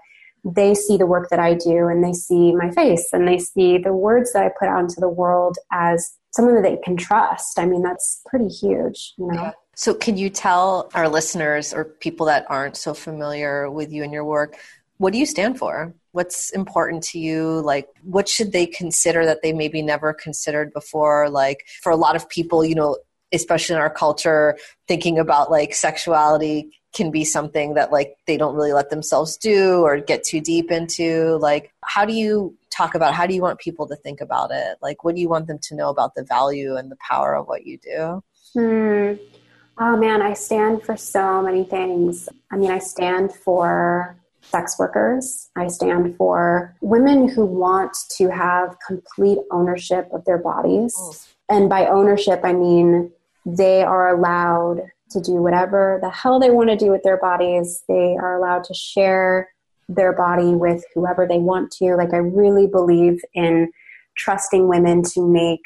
[0.44, 3.78] they see the work that i do and they see my face and they see
[3.78, 7.58] the words that i put out into the world as someone that they can trust
[7.58, 12.26] i mean that's pretty huge you know so, can you tell our listeners or people
[12.26, 14.56] that aren't so familiar with you and your work,
[14.96, 15.92] what do you stand for?
[16.12, 17.60] What's important to you?
[17.60, 21.28] Like, what should they consider that they maybe never considered before?
[21.28, 22.96] Like, for a lot of people, you know,
[23.34, 24.56] especially in our culture,
[24.88, 29.82] thinking about like sexuality can be something that like they don't really let themselves do
[29.82, 31.36] or get too deep into.
[31.36, 34.78] Like, how do you talk about how do you want people to think about it?
[34.80, 37.46] Like, what do you want them to know about the value and the power of
[37.46, 38.22] what you do?
[38.54, 39.22] Hmm.
[39.78, 42.28] Oh man, I stand for so many things.
[42.50, 45.50] I mean, I stand for sex workers.
[45.56, 50.94] I stand for women who want to have complete ownership of their bodies.
[50.98, 51.14] Oh.
[51.48, 53.12] And by ownership, I mean
[53.44, 57.82] they are allowed to do whatever the hell they want to do with their bodies.
[57.88, 59.48] They are allowed to share
[59.88, 61.94] their body with whoever they want to.
[61.94, 63.70] Like, I really believe in
[64.16, 65.62] trusting women to make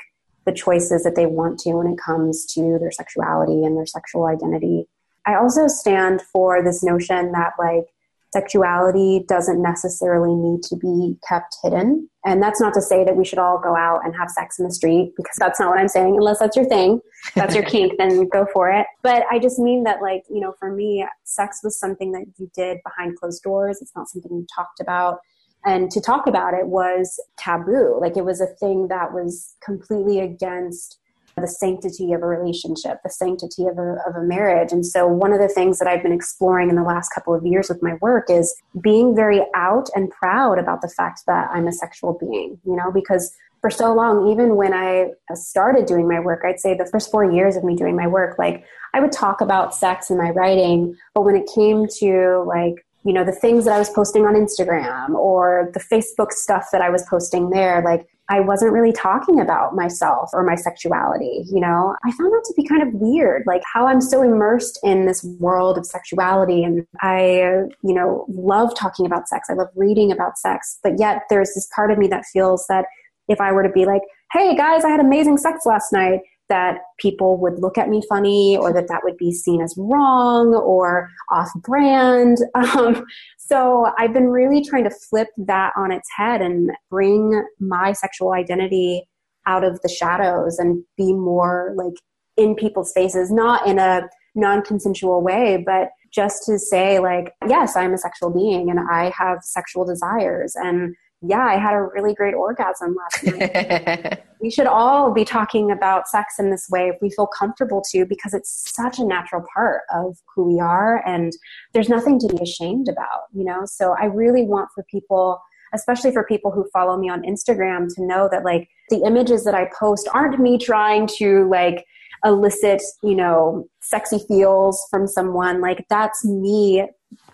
[0.47, 4.27] the choices that they want to when it comes to their sexuality and their sexual
[4.27, 4.87] identity.
[5.27, 7.85] I also stand for this notion that like
[8.33, 12.09] sexuality doesn't necessarily need to be kept hidden.
[12.25, 14.67] And that's not to say that we should all go out and have sex in
[14.67, 16.17] the street because that's not what I'm saying.
[16.17, 17.01] Unless that's your thing,
[17.35, 18.87] that's your kink, then go for it.
[19.03, 22.51] But I just mean that, like, you know, for me, sex was something that you
[22.55, 23.79] did behind closed doors.
[23.81, 25.19] It's not something you talked about
[25.65, 27.99] and to talk about it was taboo.
[28.01, 30.99] Like it was a thing that was completely against
[31.37, 34.73] the sanctity of a relationship the sanctity of a, of a marriage.
[34.73, 37.45] And so one of the things that i've been exploring in the last couple of
[37.45, 41.67] years with my work is being very out and proud about the fact that i'm
[41.67, 46.21] a sexual being you know because for so long even when i started doing my
[46.21, 49.13] work i'd say the first four years of me doing my work like i would
[49.13, 53.33] talk about sex in my writing but when it came to like you know the
[53.33, 57.51] things that i was posting on instagram or the facebook stuff that i was posting
[57.51, 61.97] there like i wasn't really talking about myself or my sexuality you know?
[62.05, 65.25] I found that to be kind of weird like how i'm so immersed in this
[65.39, 69.49] world of sexuality and i you know love talking about sex.
[69.51, 72.85] I love reading about sex but yet there's this part of me that feels that
[73.29, 76.81] if i were to be like hey guys i had amazing sex last night that
[76.99, 81.09] people would look at me funny or that that would be seen as wrong or
[81.31, 82.39] off brand.
[82.55, 83.05] Um,
[83.39, 88.33] so I've been really trying to flip that on its head and bring my sexual
[88.33, 89.09] identity
[89.47, 91.95] out of the shadows and be more like
[92.37, 94.03] in people's faces, not in a
[94.35, 99.13] non consensual way, but just to say, like, yes, I'm a sexual being and I
[99.17, 104.23] have sexual desires and yeah, I had a really great orgasm last night.
[104.41, 108.07] we should all be talking about sex in this way if we feel comfortable to,
[108.07, 111.33] because it's such a natural part of who we are, and
[111.73, 113.63] there's nothing to be ashamed about, you know?
[113.67, 115.41] So I really want for people,
[115.75, 119.55] especially for people who follow me on Instagram, to know that like the images that
[119.55, 121.85] I post aren't me trying to like,
[122.25, 125.61] elicit, you know, sexy feels from someone.
[125.61, 126.87] Like that's me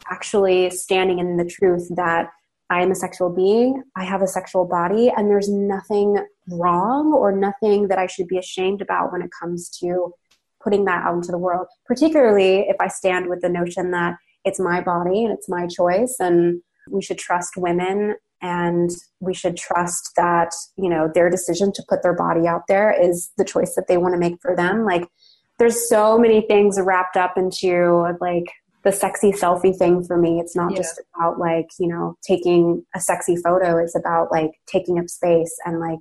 [0.08, 2.28] actually standing in the truth that
[2.68, 7.30] I am a sexual being, I have a sexual body, and there's nothing wrong or
[7.30, 10.12] nothing that I should be ashamed about when it comes to
[10.62, 14.58] putting that out into the world, particularly if I stand with the notion that it's
[14.58, 20.12] my body and it's my choice and we should trust women and we should trust
[20.16, 23.86] that you know their decision to put their body out there is the choice that
[23.88, 24.84] they want to make for them.
[24.84, 25.08] Like
[25.58, 28.46] there's so many things wrapped up into like
[28.86, 30.76] the sexy selfie thing for me it's not yeah.
[30.76, 35.54] just about like you know taking a sexy photo it's about like taking up space
[35.66, 35.98] and like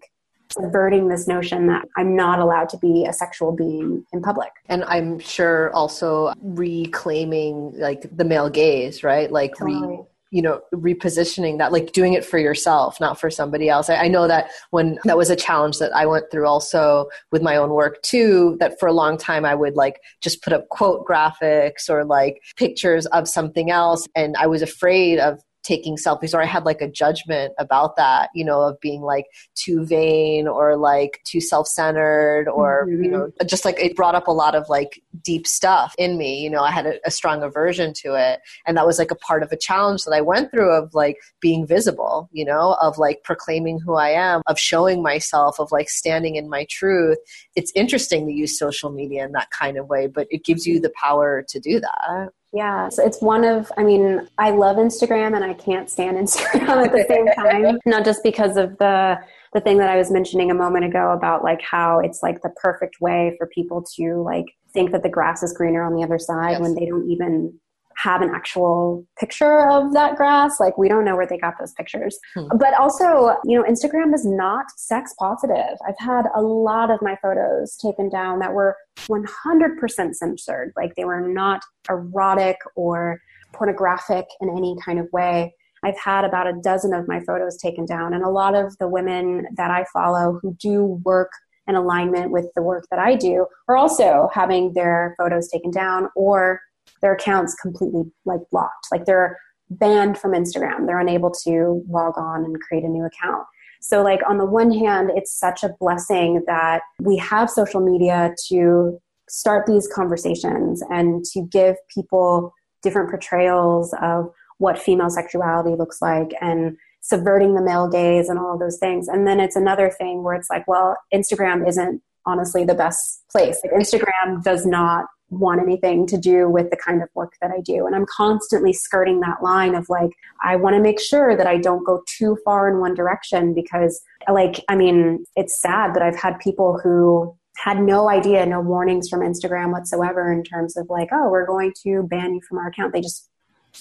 [0.51, 4.51] subverting this notion that I'm not allowed to be a sexual being in public.
[4.67, 9.31] And I'm sure also reclaiming like the male gaze, right?
[9.31, 10.03] Like totally.
[10.35, 13.89] You know repositioning that like doing it for yourself not for somebody else.
[13.89, 17.41] I, I, know that when that was a challenge that i went through also with
[17.41, 20.67] my own work too that for a long time i would like just put up
[20.67, 24.05] quote graphics or like pictures of something else.
[24.15, 28.29] And i was afraid of taking selfies or I had like a judgment about that,
[28.35, 29.25] you know, of being like
[29.55, 33.03] too vain or like too self-centered or, mm-hmm.
[33.03, 36.39] you know, just like it brought up a lot of like deep stuff in me,
[36.39, 38.41] you know, I had a, a strong aversion to it.
[38.67, 41.17] And that was like a part of a challenge that I went through of like
[41.41, 45.89] being visible, you know, of like proclaiming who I am, of showing myself, of like
[45.89, 47.17] standing in my truth.
[47.55, 50.79] It's interesting to use social media in that kind of way, but it gives you
[50.79, 52.29] the power to do that.
[52.55, 56.85] Yeah, so it's one of, I mean, I love Instagram and I can't stand Instagram
[56.85, 57.79] at the same time.
[57.85, 59.19] Not just because of the
[59.53, 62.49] the thing that I was mentioning a moment ago about like how it's like the
[62.61, 66.19] perfect way for people to like think that the grass is greener on the other
[66.19, 66.59] side yes.
[66.59, 67.57] when they don't even
[67.97, 70.59] have an actual picture of that grass.
[70.59, 72.17] Like we don't know where they got those pictures.
[72.33, 72.47] Hmm.
[72.57, 75.77] But also, you know, Instagram is not sex positive.
[75.87, 80.73] I've had a lot of my photos taken down that were 100% censored.
[80.75, 83.21] Like they were not erotic or
[83.53, 85.53] pornographic in any kind of way.
[85.83, 88.87] I've had about a dozen of my photos taken down, and a lot of the
[88.87, 91.29] women that I follow who do work
[91.67, 96.09] in alignment with the work that I do are also having their photos taken down
[96.15, 96.59] or
[97.01, 98.87] their accounts completely like blocked.
[98.91, 100.85] Like they're banned from Instagram.
[100.85, 103.45] They're unable to log on and create a new account.
[103.81, 108.33] So like on the one hand, it's such a blessing that we have social media
[108.47, 116.01] to start these conversations and to give people different portrayals of what female sexuality looks
[116.01, 119.07] like and subverting the male gaze and all of those things.
[119.07, 123.59] And then it's another thing where it's like, well, Instagram isn't honestly the best place.
[123.63, 127.59] Like Instagram does not want anything to do with the kind of work that I
[127.61, 127.85] do.
[127.85, 130.11] And I'm constantly skirting that line of like,
[130.43, 134.01] I want to make sure that I don't go too far in one direction because,
[134.31, 139.09] like, I mean, it's sad, but I've had people who had no idea, no warnings
[139.09, 142.67] from Instagram whatsoever in terms of like, oh, we're going to ban you from our
[142.67, 142.93] account.
[142.93, 143.29] They just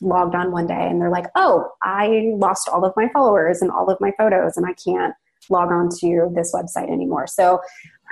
[0.00, 3.70] logged on one day and they're like, oh, I lost all of my followers and
[3.70, 5.14] all of my photos and I can't
[5.50, 7.26] log on to this website anymore.
[7.26, 7.60] So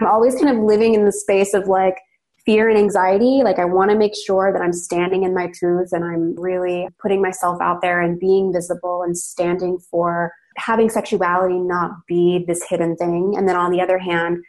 [0.01, 1.97] I'm always kind of living in the space of like,
[2.45, 3.43] fear and anxiety.
[3.45, 6.89] Like, I want to make sure that I'm standing in my truth and I'm really
[7.01, 12.65] putting myself out there and being visible and standing for having sexuality not be this
[12.69, 13.35] hidden thing.
[13.37, 14.43] And then on the other hand,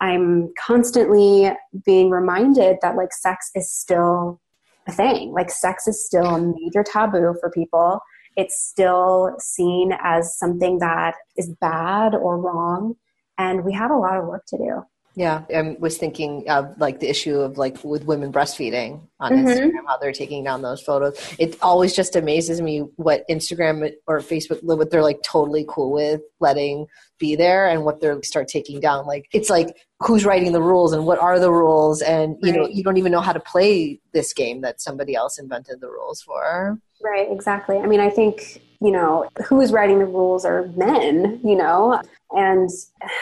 [0.00, 1.50] I'm constantly
[1.84, 4.40] being reminded that like sex is still
[4.86, 5.32] a thing.
[5.32, 8.00] Like, sex is still a major taboo for people.
[8.38, 12.94] It's still seen as something that is bad or wrong.
[13.36, 14.82] And we have a lot of work to do.
[15.18, 19.48] Yeah, I was thinking of like the issue of like with women breastfeeding on mm-hmm.
[19.48, 21.18] Instagram, how they're taking down those photos.
[21.40, 26.20] It always just amazes me what Instagram or Facebook, what they're like totally cool with
[26.38, 26.86] letting
[27.18, 29.06] be there and what they're start taking down.
[29.06, 32.60] Like it's like who's writing the rules and what are the rules, and you right.
[32.60, 35.88] know you don't even know how to play this game that somebody else invented the
[35.88, 36.78] rules for.
[37.02, 37.78] Right, exactly.
[37.78, 41.40] I mean, I think you know who is writing the rules are men.
[41.44, 42.70] You know, and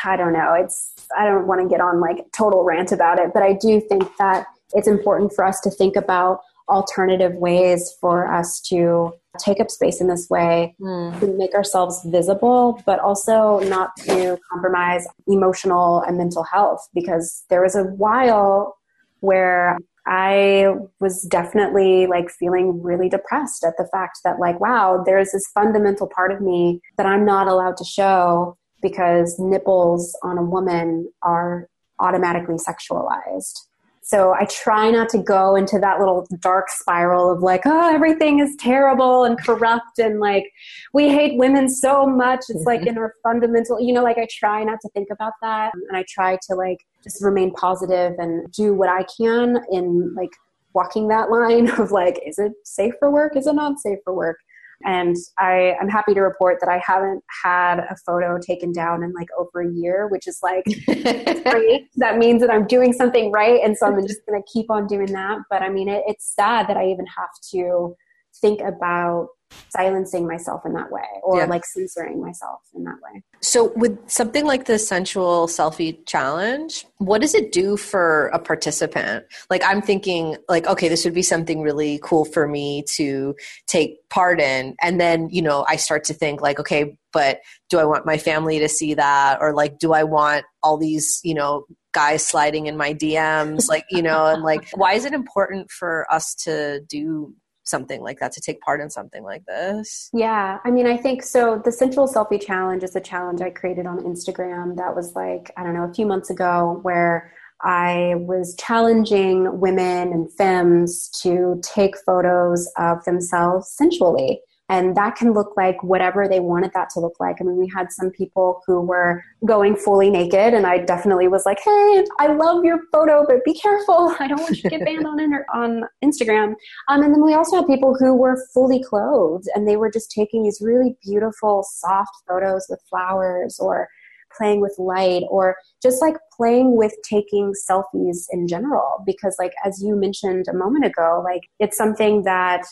[0.05, 0.55] I don't know.
[0.55, 3.81] It's I don't want to get on like total rant about it, but I do
[3.81, 9.61] think that it's important for us to think about alternative ways for us to take
[9.61, 11.21] up space in this way, mm.
[11.21, 16.89] to make ourselves visible, but also not to compromise emotional and mental health.
[16.95, 18.77] Because there was a while
[19.21, 25.33] where I was definitely like feeling really depressed at the fact that, like, wow, there's
[25.33, 30.45] this fundamental part of me that I'm not allowed to show because nipples on a
[30.45, 33.67] woman are automatically sexualized.
[34.07, 38.39] So I try not to go into that little dark spiral of like, oh, everything
[38.39, 40.45] is terrible and corrupt and like
[40.93, 42.45] we hate women so much.
[42.49, 42.91] It's like mm-hmm.
[42.91, 45.73] in our fundamental, you know, like I try not to think about that.
[45.89, 50.31] And I try to like just remain positive and do what I can in like
[50.73, 53.37] walking that line of like, is it safe for work?
[53.37, 54.37] Is it not safe for work?
[54.85, 59.13] And I, I'm happy to report that I haven't had a photo taken down in
[59.13, 61.89] like over a year, which is like great.
[61.97, 63.61] That means that I'm doing something right.
[63.65, 65.39] And so I'm just going to keep on doing that.
[65.51, 67.97] But I mean, it, it's sad that I even have to
[68.41, 69.29] think about
[69.69, 71.45] silencing myself in that way or yeah.
[71.45, 73.23] like censoring myself in that way.
[73.41, 79.27] So, with something like the sensual selfie challenge, what does it do for a participant?
[79.51, 83.35] Like, I'm thinking, like, okay, this would be something really cool for me to
[83.67, 84.77] take part in.
[84.83, 87.41] And then, you know, I start to think, like, okay, but
[87.71, 89.39] do I want my family to see that?
[89.41, 93.69] Or, like, do I want all these, you know, guys sliding in my DMs?
[93.69, 97.35] like, you know, and like, why is it important for us to do
[97.67, 100.11] something like that to take part in something like this.
[100.13, 103.87] Yeah i mean i think so the sensual selfie challenge is a challenge i created
[103.87, 108.55] on instagram that was like i don't know a few months ago where i was
[108.59, 115.81] challenging women and femmes to take photos of themselves sensually and that can look like
[115.83, 117.37] whatever they wanted that to look like.
[117.41, 121.47] I mean, we had some people who were going fully naked, and I definitely was
[121.47, 124.15] like, "Hey, I love your photo, but be careful.
[124.21, 126.55] I don't want you to get banned on inter- on Instagram."
[126.89, 130.11] Um, and then we also had people who were fully clothed, and they were just
[130.11, 133.89] taking these really beautiful, soft photos with flowers or
[134.37, 139.83] playing with light or just like playing with taking selfies in general because like as
[139.83, 142.63] you mentioned a moment ago like it's something that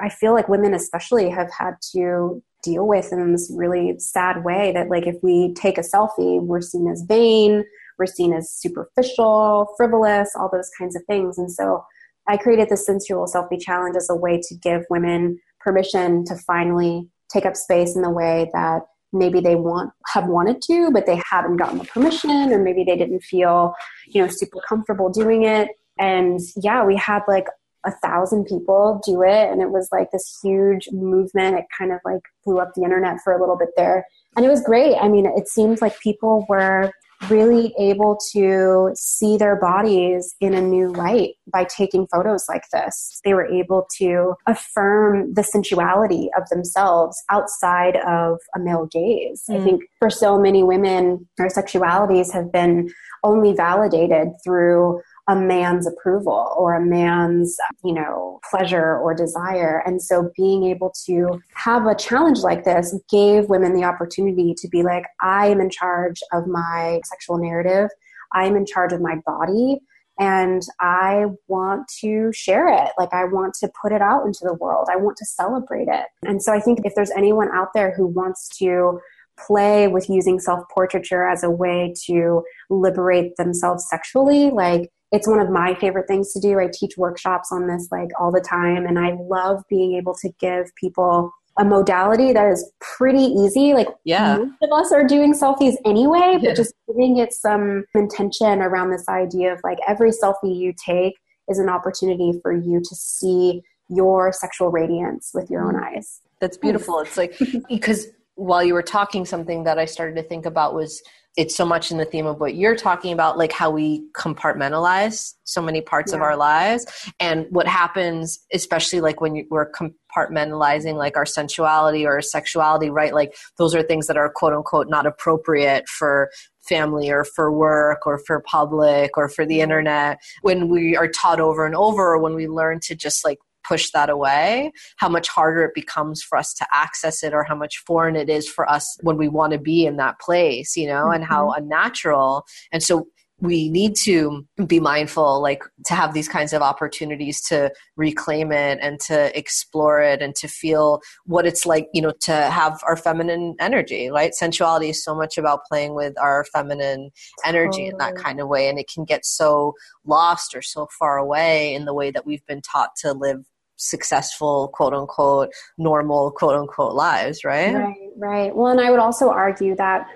[0.00, 4.72] I feel like women, especially, have had to deal with in this really sad way
[4.72, 7.64] that, like, if we take a selfie, we're seen as vain,
[7.98, 11.38] we're seen as superficial, frivolous, all those kinds of things.
[11.38, 11.84] And so
[12.28, 17.08] I created the sensual selfie challenge as a way to give women permission to finally
[17.32, 21.20] take up space in the way that maybe they want have wanted to but they
[21.30, 23.74] haven't gotten the permission or maybe they didn't feel
[24.06, 25.68] you know super comfortable doing it
[25.98, 27.46] and yeah we had like
[27.86, 32.00] a thousand people do it and it was like this huge movement it kind of
[32.04, 34.04] like blew up the internet for a little bit there
[34.36, 36.90] and it was great i mean it seemed like people were
[37.30, 43.20] really able to see their bodies in a new light by taking photos like this.
[43.24, 49.44] They were able to affirm the sensuality of themselves outside of a male gaze.
[49.48, 49.60] Mm.
[49.60, 52.90] I think for so many women, our sexualities have been
[53.24, 59.82] only validated through a man's approval or a man's, you know, pleasure or desire.
[59.84, 64.68] And so being able to have a challenge like this gave women the opportunity to
[64.68, 67.90] be like, I am in charge of my sexual narrative.
[68.32, 69.80] I am in charge of my body
[70.18, 72.92] and I want to share it.
[72.98, 74.88] Like, I want to put it out into the world.
[74.90, 76.06] I want to celebrate it.
[76.22, 78.98] And so, I think if there's anyone out there who wants to
[79.46, 85.40] play with using self portraiture as a way to liberate themselves sexually, like, it's one
[85.40, 86.60] of my favorite things to do.
[86.60, 90.30] I teach workshops on this like all the time, and I love being able to
[90.38, 93.72] give people a modality that is pretty easy.
[93.72, 94.36] Like yeah.
[94.36, 99.08] most of us are doing selfies anyway, but just giving it some intention around this
[99.08, 101.14] idea of like every selfie you take
[101.48, 105.96] is an opportunity for you to see your sexual radiance with your own mm.
[105.96, 106.20] eyes.
[106.40, 107.00] That's beautiful.
[107.00, 107.38] It's like
[107.68, 111.02] because while you were talking, something that I started to think about was
[111.36, 115.34] it's so much in the theme of what you're talking about, like how we compartmentalize
[115.44, 116.16] so many parts yeah.
[116.16, 116.86] of our lives.
[117.20, 122.88] And what happens, especially like when you, we're compartmentalizing like our sensuality or our sexuality,
[122.88, 123.12] right?
[123.12, 126.30] Like those are things that are quote unquote not appropriate for
[126.66, 130.18] family or for work or for public or for the internet.
[130.42, 134.10] When we are taught over and over, when we learn to just like push that
[134.10, 138.16] away, how much harder it becomes for us to access it or how much foreign
[138.16, 141.14] it is for us when we want to be in that place, you know, mm-hmm.
[141.14, 141.62] and how mm-hmm.
[141.62, 142.44] unnatural.
[142.72, 143.08] And so
[143.40, 148.78] we need to be mindful like to have these kinds of opportunities to reclaim it
[148.80, 152.96] and to explore it and to feel what it's like you know to have our
[152.96, 157.10] feminine energy right sensuality is so much about playing with our feminine
[157.44, 159.74] energy in that kind of way and it can get so
[160.06, 163.44] lost or so far away in the way that we've been taught to live
[163.76, 167.74] successful quote unquote normal quote unquote lives right?
[167.74, 168.56] Right right.
[168.56, 170.06] Well and i would also argue that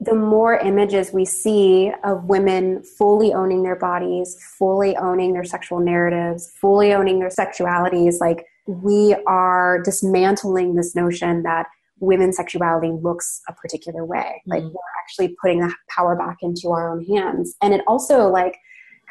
[0.00, 5.78] the more images we see of women fully owning their bodies fully owning their sexual
[5.78, 11.66] narratives fully owning their sexualities like we are dismantling this notion that
[12.00, 14.42] women's sexuality looks a particular way.
[14.46, 14.68] Like mm.
[14.68, 17.56] we're actually putting the power back into our own hands.
[17.62, 18.56] And it also like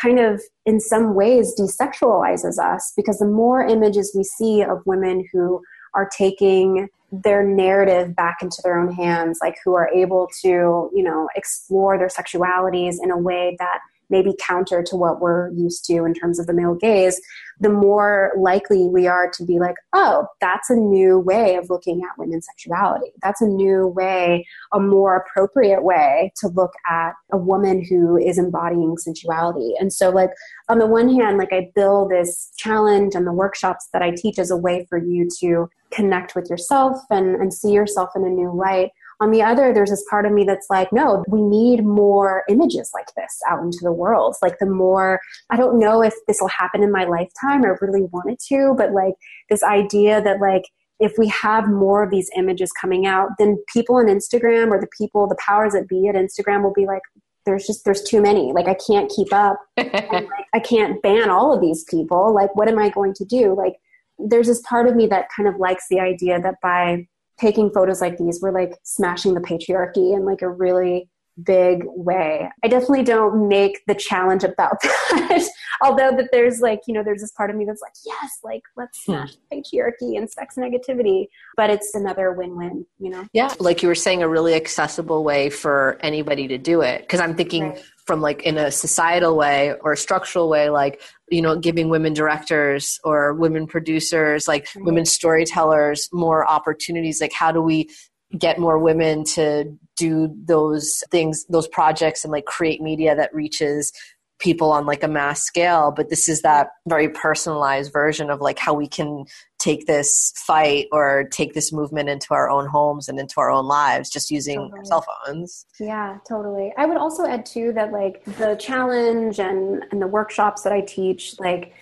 [0.02, 5.26] kind of in some ways desexualizes us because the more images we see of women
[5.32, 5.62] who
[5.94, 11.04] are taking their narrative back into their own hands like who are able to you
[11.04, 13.80] know explore their sexualities in a way that
[14.10, 17.20] maybe counter to what we're used to in terms of the male gaze,
[17.60, 22.02] the more likely we are to be like, oh, that's a new way of looking
[22.02, 23.12] at women's sexuality.
[23.22, 28.38] That's a new way, a more appropriate way to look at a woman who is
[28.38, 29.74] embodying sensuality.
[29.80, 30.32] And so, like,
[30.70, 34.40] on the one hand, like, I build this challenge and the workshops that I teach
[34.40, 38.30] as a way for you to connect with yourself and, and see yourself in a
[38.30, 38.92] new light.
[39.24, 42.92] On the other, there's this part of me that's like, no, we need more images
[42.94, 44.36] like this out into the world.
[44.42, 47.64] Like the more, I don't know if this will happen in my lifetime.
[47.64, 49.14] I really wanted to, but like
[49.50, 50.64] this idea that like,
[51.00, 54.90] if we have more of these images coming out, then people on Instagram or the
[54.98, 57.02] people, the powers that be at Instagram will be like,
[57.46, 61.30] there's just there's too many like i can't keep up and, like, i can't ban
[61.30, 63.74] all of these people like what am i going to do like
[64.18, 67.06] there's this part of me that kind of likes the idea that by
[67.44, 71.10] taking photos like these, we're like smashing the patriarchy in like a really
[71.44, 72.50] big way.
[72.64, 75.44] I definitely don't make the challenge about that.
[75.82, 78.62] Although that there's like, you know, there's this part of me that's like, yes, like
[78.78, 79.14] let's hmm.
[79.14, 79.58] smash hmm.
[79.58, 81.28] patriarchy and sex negativity.
[81.58, 83.28] But it's another win-win, you know?
[83.34, 83.54] Yeah.
[83.60, 87.10] Like you were saying, a really accessible way for anybody to do it.
[87.10, 87.84] Cause I'm thinking right.
[88.06, 91.02] from like in a societal way or a structural way, like,
[91.34, 94.86] you know, giving women directors or women producers, like right.
[94.86, 97.20] women storytellers more opportunities.
[97.20, 97.90] Like how do we
[98.38, 103.92] get more women to do those things those projects and like create media that reaches
[104.40, 108.58] people on like a mass scale but this is that very personalized version of like
[108.58, 109.24] how we can
[109.64, 113.66] take this fight or take this movement into our own homes and into our own
[113.66, 114.80] lives just using totally.
[114.80, 119.86] our cell phones yeah totally i would also add too that like the challenge and
[119.92, 121.74] and the workshops that i teach like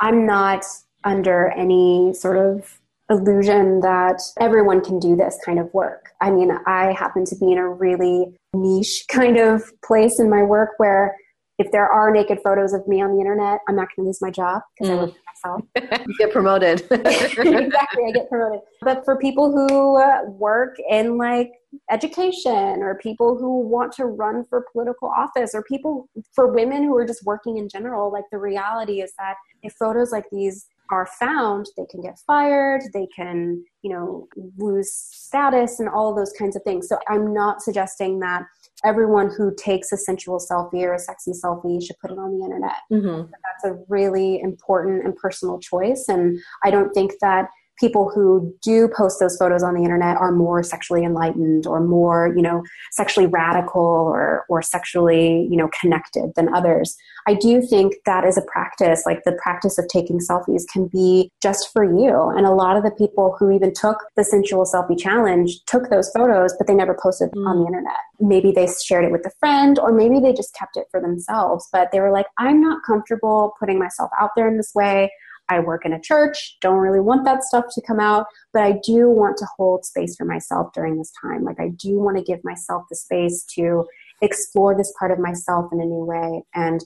[0.00, 0.64] i'm not
[1.04, 2.80] under any sort of
[3.10, 6.10] illusion that everyone can do this kind of work.
[6.20, 10.42] I mean, I happen to be in a really niche kind of place in my
[10.42, 11.16] work where
[11.58, 14.22] if there are naked photos of me on the internet, I'm not going to lose
[14.22, 14.98] my job because mm.
[14.98, 15.62] I work myself.
[16.06, 16.80] you get promoted.
[16.90, 18.60] exactly, I get promoted.
[18.82, 21.52] But for people who uh, work in like
[21.90, 26.96] education or people who want to run for political office or people for women who
[26.96, 31.08] are just working in general, like the reality is that if photos like these are
[31.20, 34.26] found, they can get fired, they can, you know,
[34.58, 36.88] lose status and all those kinds of things.
[36.88, 38.42] So I'm not suggesting that
[38.84, 42.44] everyone who takes a sensual selfie or a sexy selfie should put it on the
[42.44, 42.76] internet.
[42.90, 43.30] Mm-hmm.
[43.30, 46.06] That's a really important and personal choice.
[46.08, 47.50] And I don't think that
[47.80, 52.32] people who do post those photos on the internet are more sexually enlightened or more
[52.36, 52.62] you know
[52.92, 56.96] sexually radical or or sexually you know connected than others.
[57.26, 61.30] I do think that is a practice like the practice of taking selfies can be
[61.42, 62.30] just for you.
[62.36, 66.10] And a lot of the people who even took the sensual selfie challenge took those
[66.10, 67.46] photos but they never posted mm.
[67.46, 67.96] on the internet.
[68.20, 71.68] Maybe they shared it with a friend or maybe they just kept it for themselves
[71.72, 75.10] but they were like i'm not comfortable putting myself out there in this way
[75.50, 78.80] I work in a church, don't really want that stuff to come out, but I
[78.84, 81.44] do want to hold space for myself during this time.
[81.44, 83.84] Like, I do want to give myself the space to
[84.22, 86.44] explore this part of myself in a new way.
[86.54, 86.84] And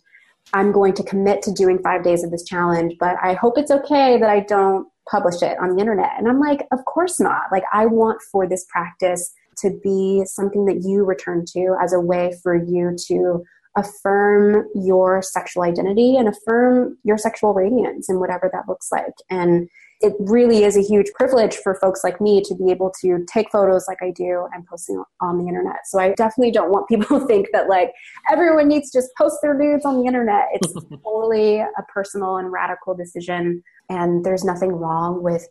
[0.53, 3.71] I'm going to commit to doing five days of this challenge, but I hope it's
[3.71, 6.13] okay that I don't publish it on the internet.
[6.19, 7.45] And I'm like, of course not.
[7.53, 12.01] Like, I want for this practice to be something that you return to as a
[12.01, 13.45] way for you to
[13.77, 19.15] affirm your sexual identity and affirm your sexual radiance and whatever that looks like.
[19.31, 19.69] And
[20.01, 23.51] it really is a huge privilege for folks like me to be able to take
[23.51, 25.87] photos like I do and post them on the internet.
[25.87, 27.93] So I definitely don't want people to think that like
[28.31, 30.49] everyone needs to just post their nudes on the internet.
[30.53, 30.73] It's
[31.05, 33.63] totally a personal and radical decision.
[33.89, 35.49] And there's nothing wrong with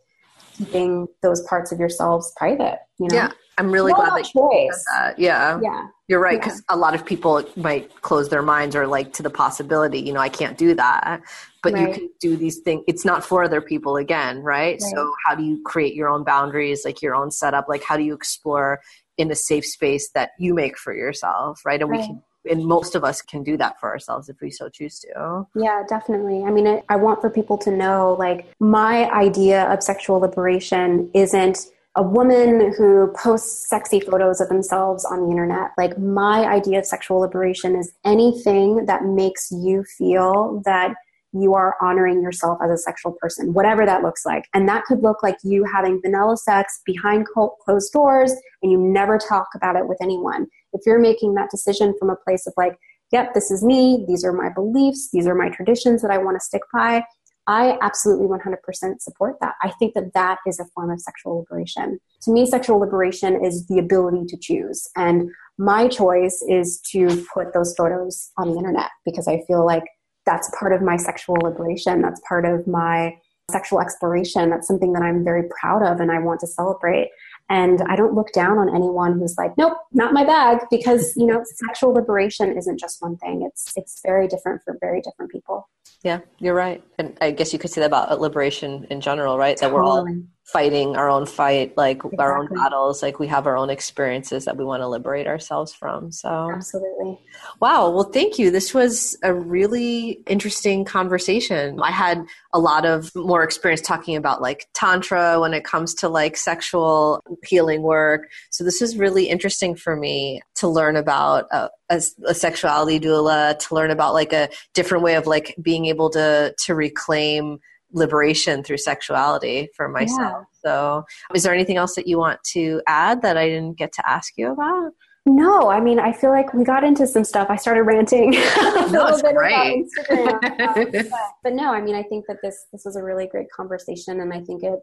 [0.56, 3.16] keeping those parts of yourselves private, you know?
[3.16, 3.32] Yeah.
[3.58, 5.18] I'm really glad that you said that.
[5.18, 5.60] Yeah.
[5.62, 5.88] Yeah.
[6.08, 6.40] You're right.
[6.40, 6.74] Because yeah.
[6.74, 10.20] a lot of people might close their minds or like to the possibility, you know,
[10.20, 11.22] I can't do that.
[11.62, 11.88] But right.
[11.88, 12.84] you can do these things.
[12.86, 14.80] It's not for other people again, right?
[14.80, 14.82] right?
[14.82, 17.68] So how do you create your own boundaries, like your own setup?
[17.68, 18.80] Like how do you explore
[19.16, 21.80] in a safe space that you make for yourself, right?
[21.80, 22.00] And right.
[22.00, 24.98] we can and most of us can do that for ourselves if we so choose
[25.00, 25.46] to.
[25.54, 26.44] Yeah, definitely.
[26.44, 31.10] I mean, I, I want for people to know like my idea of sexual liberation
[31.14, 35.70] isn't a woman who posts sexy photos of themselves on the internet.
[35.78, 40.94] Like, my idea of sexual liberation is anything that makes you feel that
[41.34, 44.44] you are honoring yourself as a sexual person, whatever that looks like.
[44.54, 48.32] And that could look like you having vanilla sex behind closed doors
[48.62, 50.46] and you never talk about it with anyone.
[50.72, 52.76] If you're making that decision from a place of like,
[53.10, 56.36] yep, this is me, these are my beliefs, these are my traditions that I want
[56.36, 57.04] to stick by,
[57.46, 59.54] I absolutely 100% support that.
[59.62, 62.00] I think that that is a form of sexual liberation.
[62.22, 64.88] To me, sexual liberation is the ability to choose.
[64.96, 69.84] And my choice is to put those photos on the internet because I feel like
[70.26, 72.00] that's part of my sexual liberation.
[72.00, 73.14] That's part of my
[73.50, 74.48] sexual exploration.
[74.48, 77.10] That's something that I'm very proud of and I want to celebrate.
[77.50, 81.26] And I don't look down on anyone who's like, nope, not my bag, because you
[81.26, 83.42] know, sexual liberation isn't just one thing.
[83.42, 85.68] It's it's very different for very different people.
[86.02, 86.82] Yeah, you're right.
[86.98, 89.58] And I guess you could say that about liberation in general, right?
[89.58, 90.06] That we're all
[90.44, 92.18] fighting our own fight, like exactly.
[92.18, 95.72] our own battles, like we have our own experiences that we want to liberate ourselves
[95.72, 96.12] from.
[96.12, 97.18] So, absolutely.
[97.60, 97.88] Wow.
[97.88, 98.50] Well, thank you.
[98.50, 101.80] This was a really interesting conversation.
[101.80, 106.10] I had a lot of more experience talking about like Tantra when it comes to
[106.10, 108.28] like sexual healing work.
[108.50, 113.58] So, this is really interesting for me to learn about a, a, a sexuality doula,
[113.58, 117.60] to learn about like a different way of like being able to, to reclaim
[117.94, 120.18] liberation through sexuality for myself.
[120.18, 120.60] Yeah.
[120.64, 124.08] So, is there anything else that you want to add that I didn't get to
[124.08, 124.92] ask you about?
[125.26, 127.48] No, I mean, I feel like we got into some stuff.
[127.48, 129.54] I started ranting a little bit great.
[129.54, 131.06] about Instagram, um, but,
[131.42, 134.34] but no, I mean, I think that this this was a really great conversation, and
[134.34, 134.78] I think it,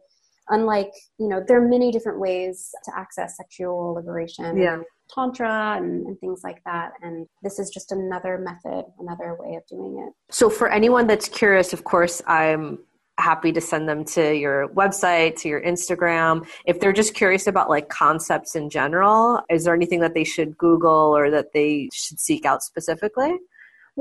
[0.49, 4.57] unlike you know, there are many different ways to access sexual liberation.
[4.57, 4.79] Yeah.
[5.13, 6.93] Tantra and, and, things like that.
[7.01, 10.13] And this is just another method, another way of doing it.
[10.33, 12.79] So, for anyone that's curious, of course, I'm
[13.17, 16.47] happy to send them to your website, to your Instagram.
[16.65, 20.57] If they're just curious about like concepts in general, is there anything that they should
[20.57, 23.37] Google or that they should seek out specifically?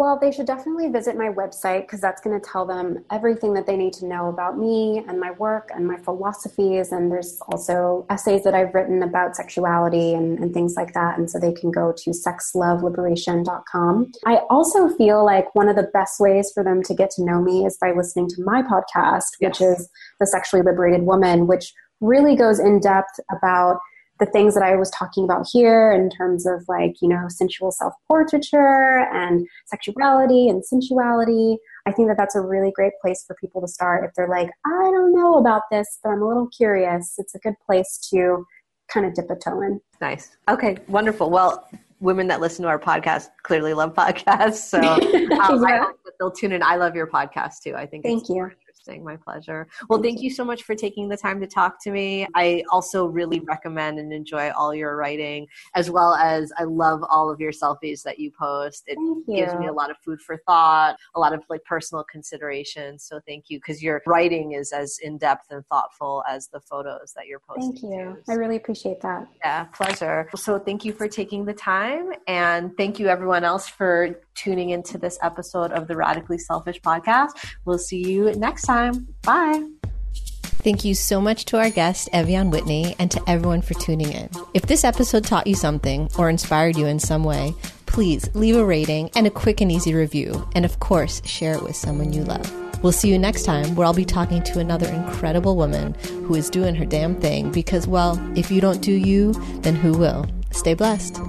[0.01, 3.67] Well, they should definitely visit my website because that's going to tell them everything that
[3.67, 6.91] they need to know about me and my work and my philosophies.
[6.91, 11.19] And there's also essays that I've written about sexuality and, and things like that.
[11.19, 14.13] And so they can go to sexloveliberation.com.
[14.25, 17.43] I also feel like one of the best ways for them to get to know
[17.43, 19.51] me is by listening to my podcast, yes.
[19.51, 19.87] which is
[20.19, 23.81] The Sexually Liberated Woman, which really goes in depth about
[24.21, 27.73] the things that I was talking about here in terms of like, you know, sensual
[27.73, 31.57] self portraiture and sexuality and sensuality.
[31.87, 34.51] I think that that's a really great place for people to start if they're like,
[34.67, 37.15] I don't know about this, but I'm a little curious.
[37.17, 38.45] It's a good place to
[38.93, 39.81] kind of dip a toe in.
[40.01, 40.37] Nice.
[40.49, 41.31] Okay, wonderful.
[41.31, 41.67] Well,
[42.01, 44.57] women that listen to our podcast clearly love podcasts.
[44.57, 45.39] So um, yeah.
[45.41, 46.63] I hope that they'll tune in.
[46.63, 47.75] I love your podcast too.
[47.75, 48.51] I think Thank you
[48.81, 49.05] interesting.
[49.05, 49.67] My pleasure.
[49.89, 52.27] Well, thank you so much for taking the time to talk to me.
[52.35, 57.31] I also really recommend and enjoy all your writing, as well as I love all
[57.31, 58.85] of your selfies that you post.
[58.87, 63.05] It gives me a lot of food for thought, a lot of like personal considerations.
[63.05, 67.13] So thank you because your writing is as in depth and thoughtful as the photos
[67.17, 67.73] that you're posting.
[67.73, 68.17] Thank you.
[68.27, 68.33] Too.
[68.33, 69.27] I really appreciate that.
[69.45, 70.29] Yeah, pleasure.
[70.37, 74.97] So thank you for taking the time, and thank you everyone else for tuning into
[74.97, 77.31] this episode of the Radically Selfish podcast.
[77.65, 79.09] We'll see you next time.
[79.23, 79.69] Bye.
[80.63, 84.29] Thank you so much to our guest, Ev'Yan Whitney, and to everyone for tuning in.
[84.53, 87.55] If this episode taught you something or inspired you in some way,
[87.87, 90.49] please leave a rating and a quick and easy review.
[90.55, 92.51] And of course, share it with someone you love.
[92.83, 96.49] We'll see you next time where I'll be talking to another incredible woman who is
[96.49, 100.27] doing her damn thing because, well, if you don't do you, then who will?
[100.51, 101.21] Stay blessed.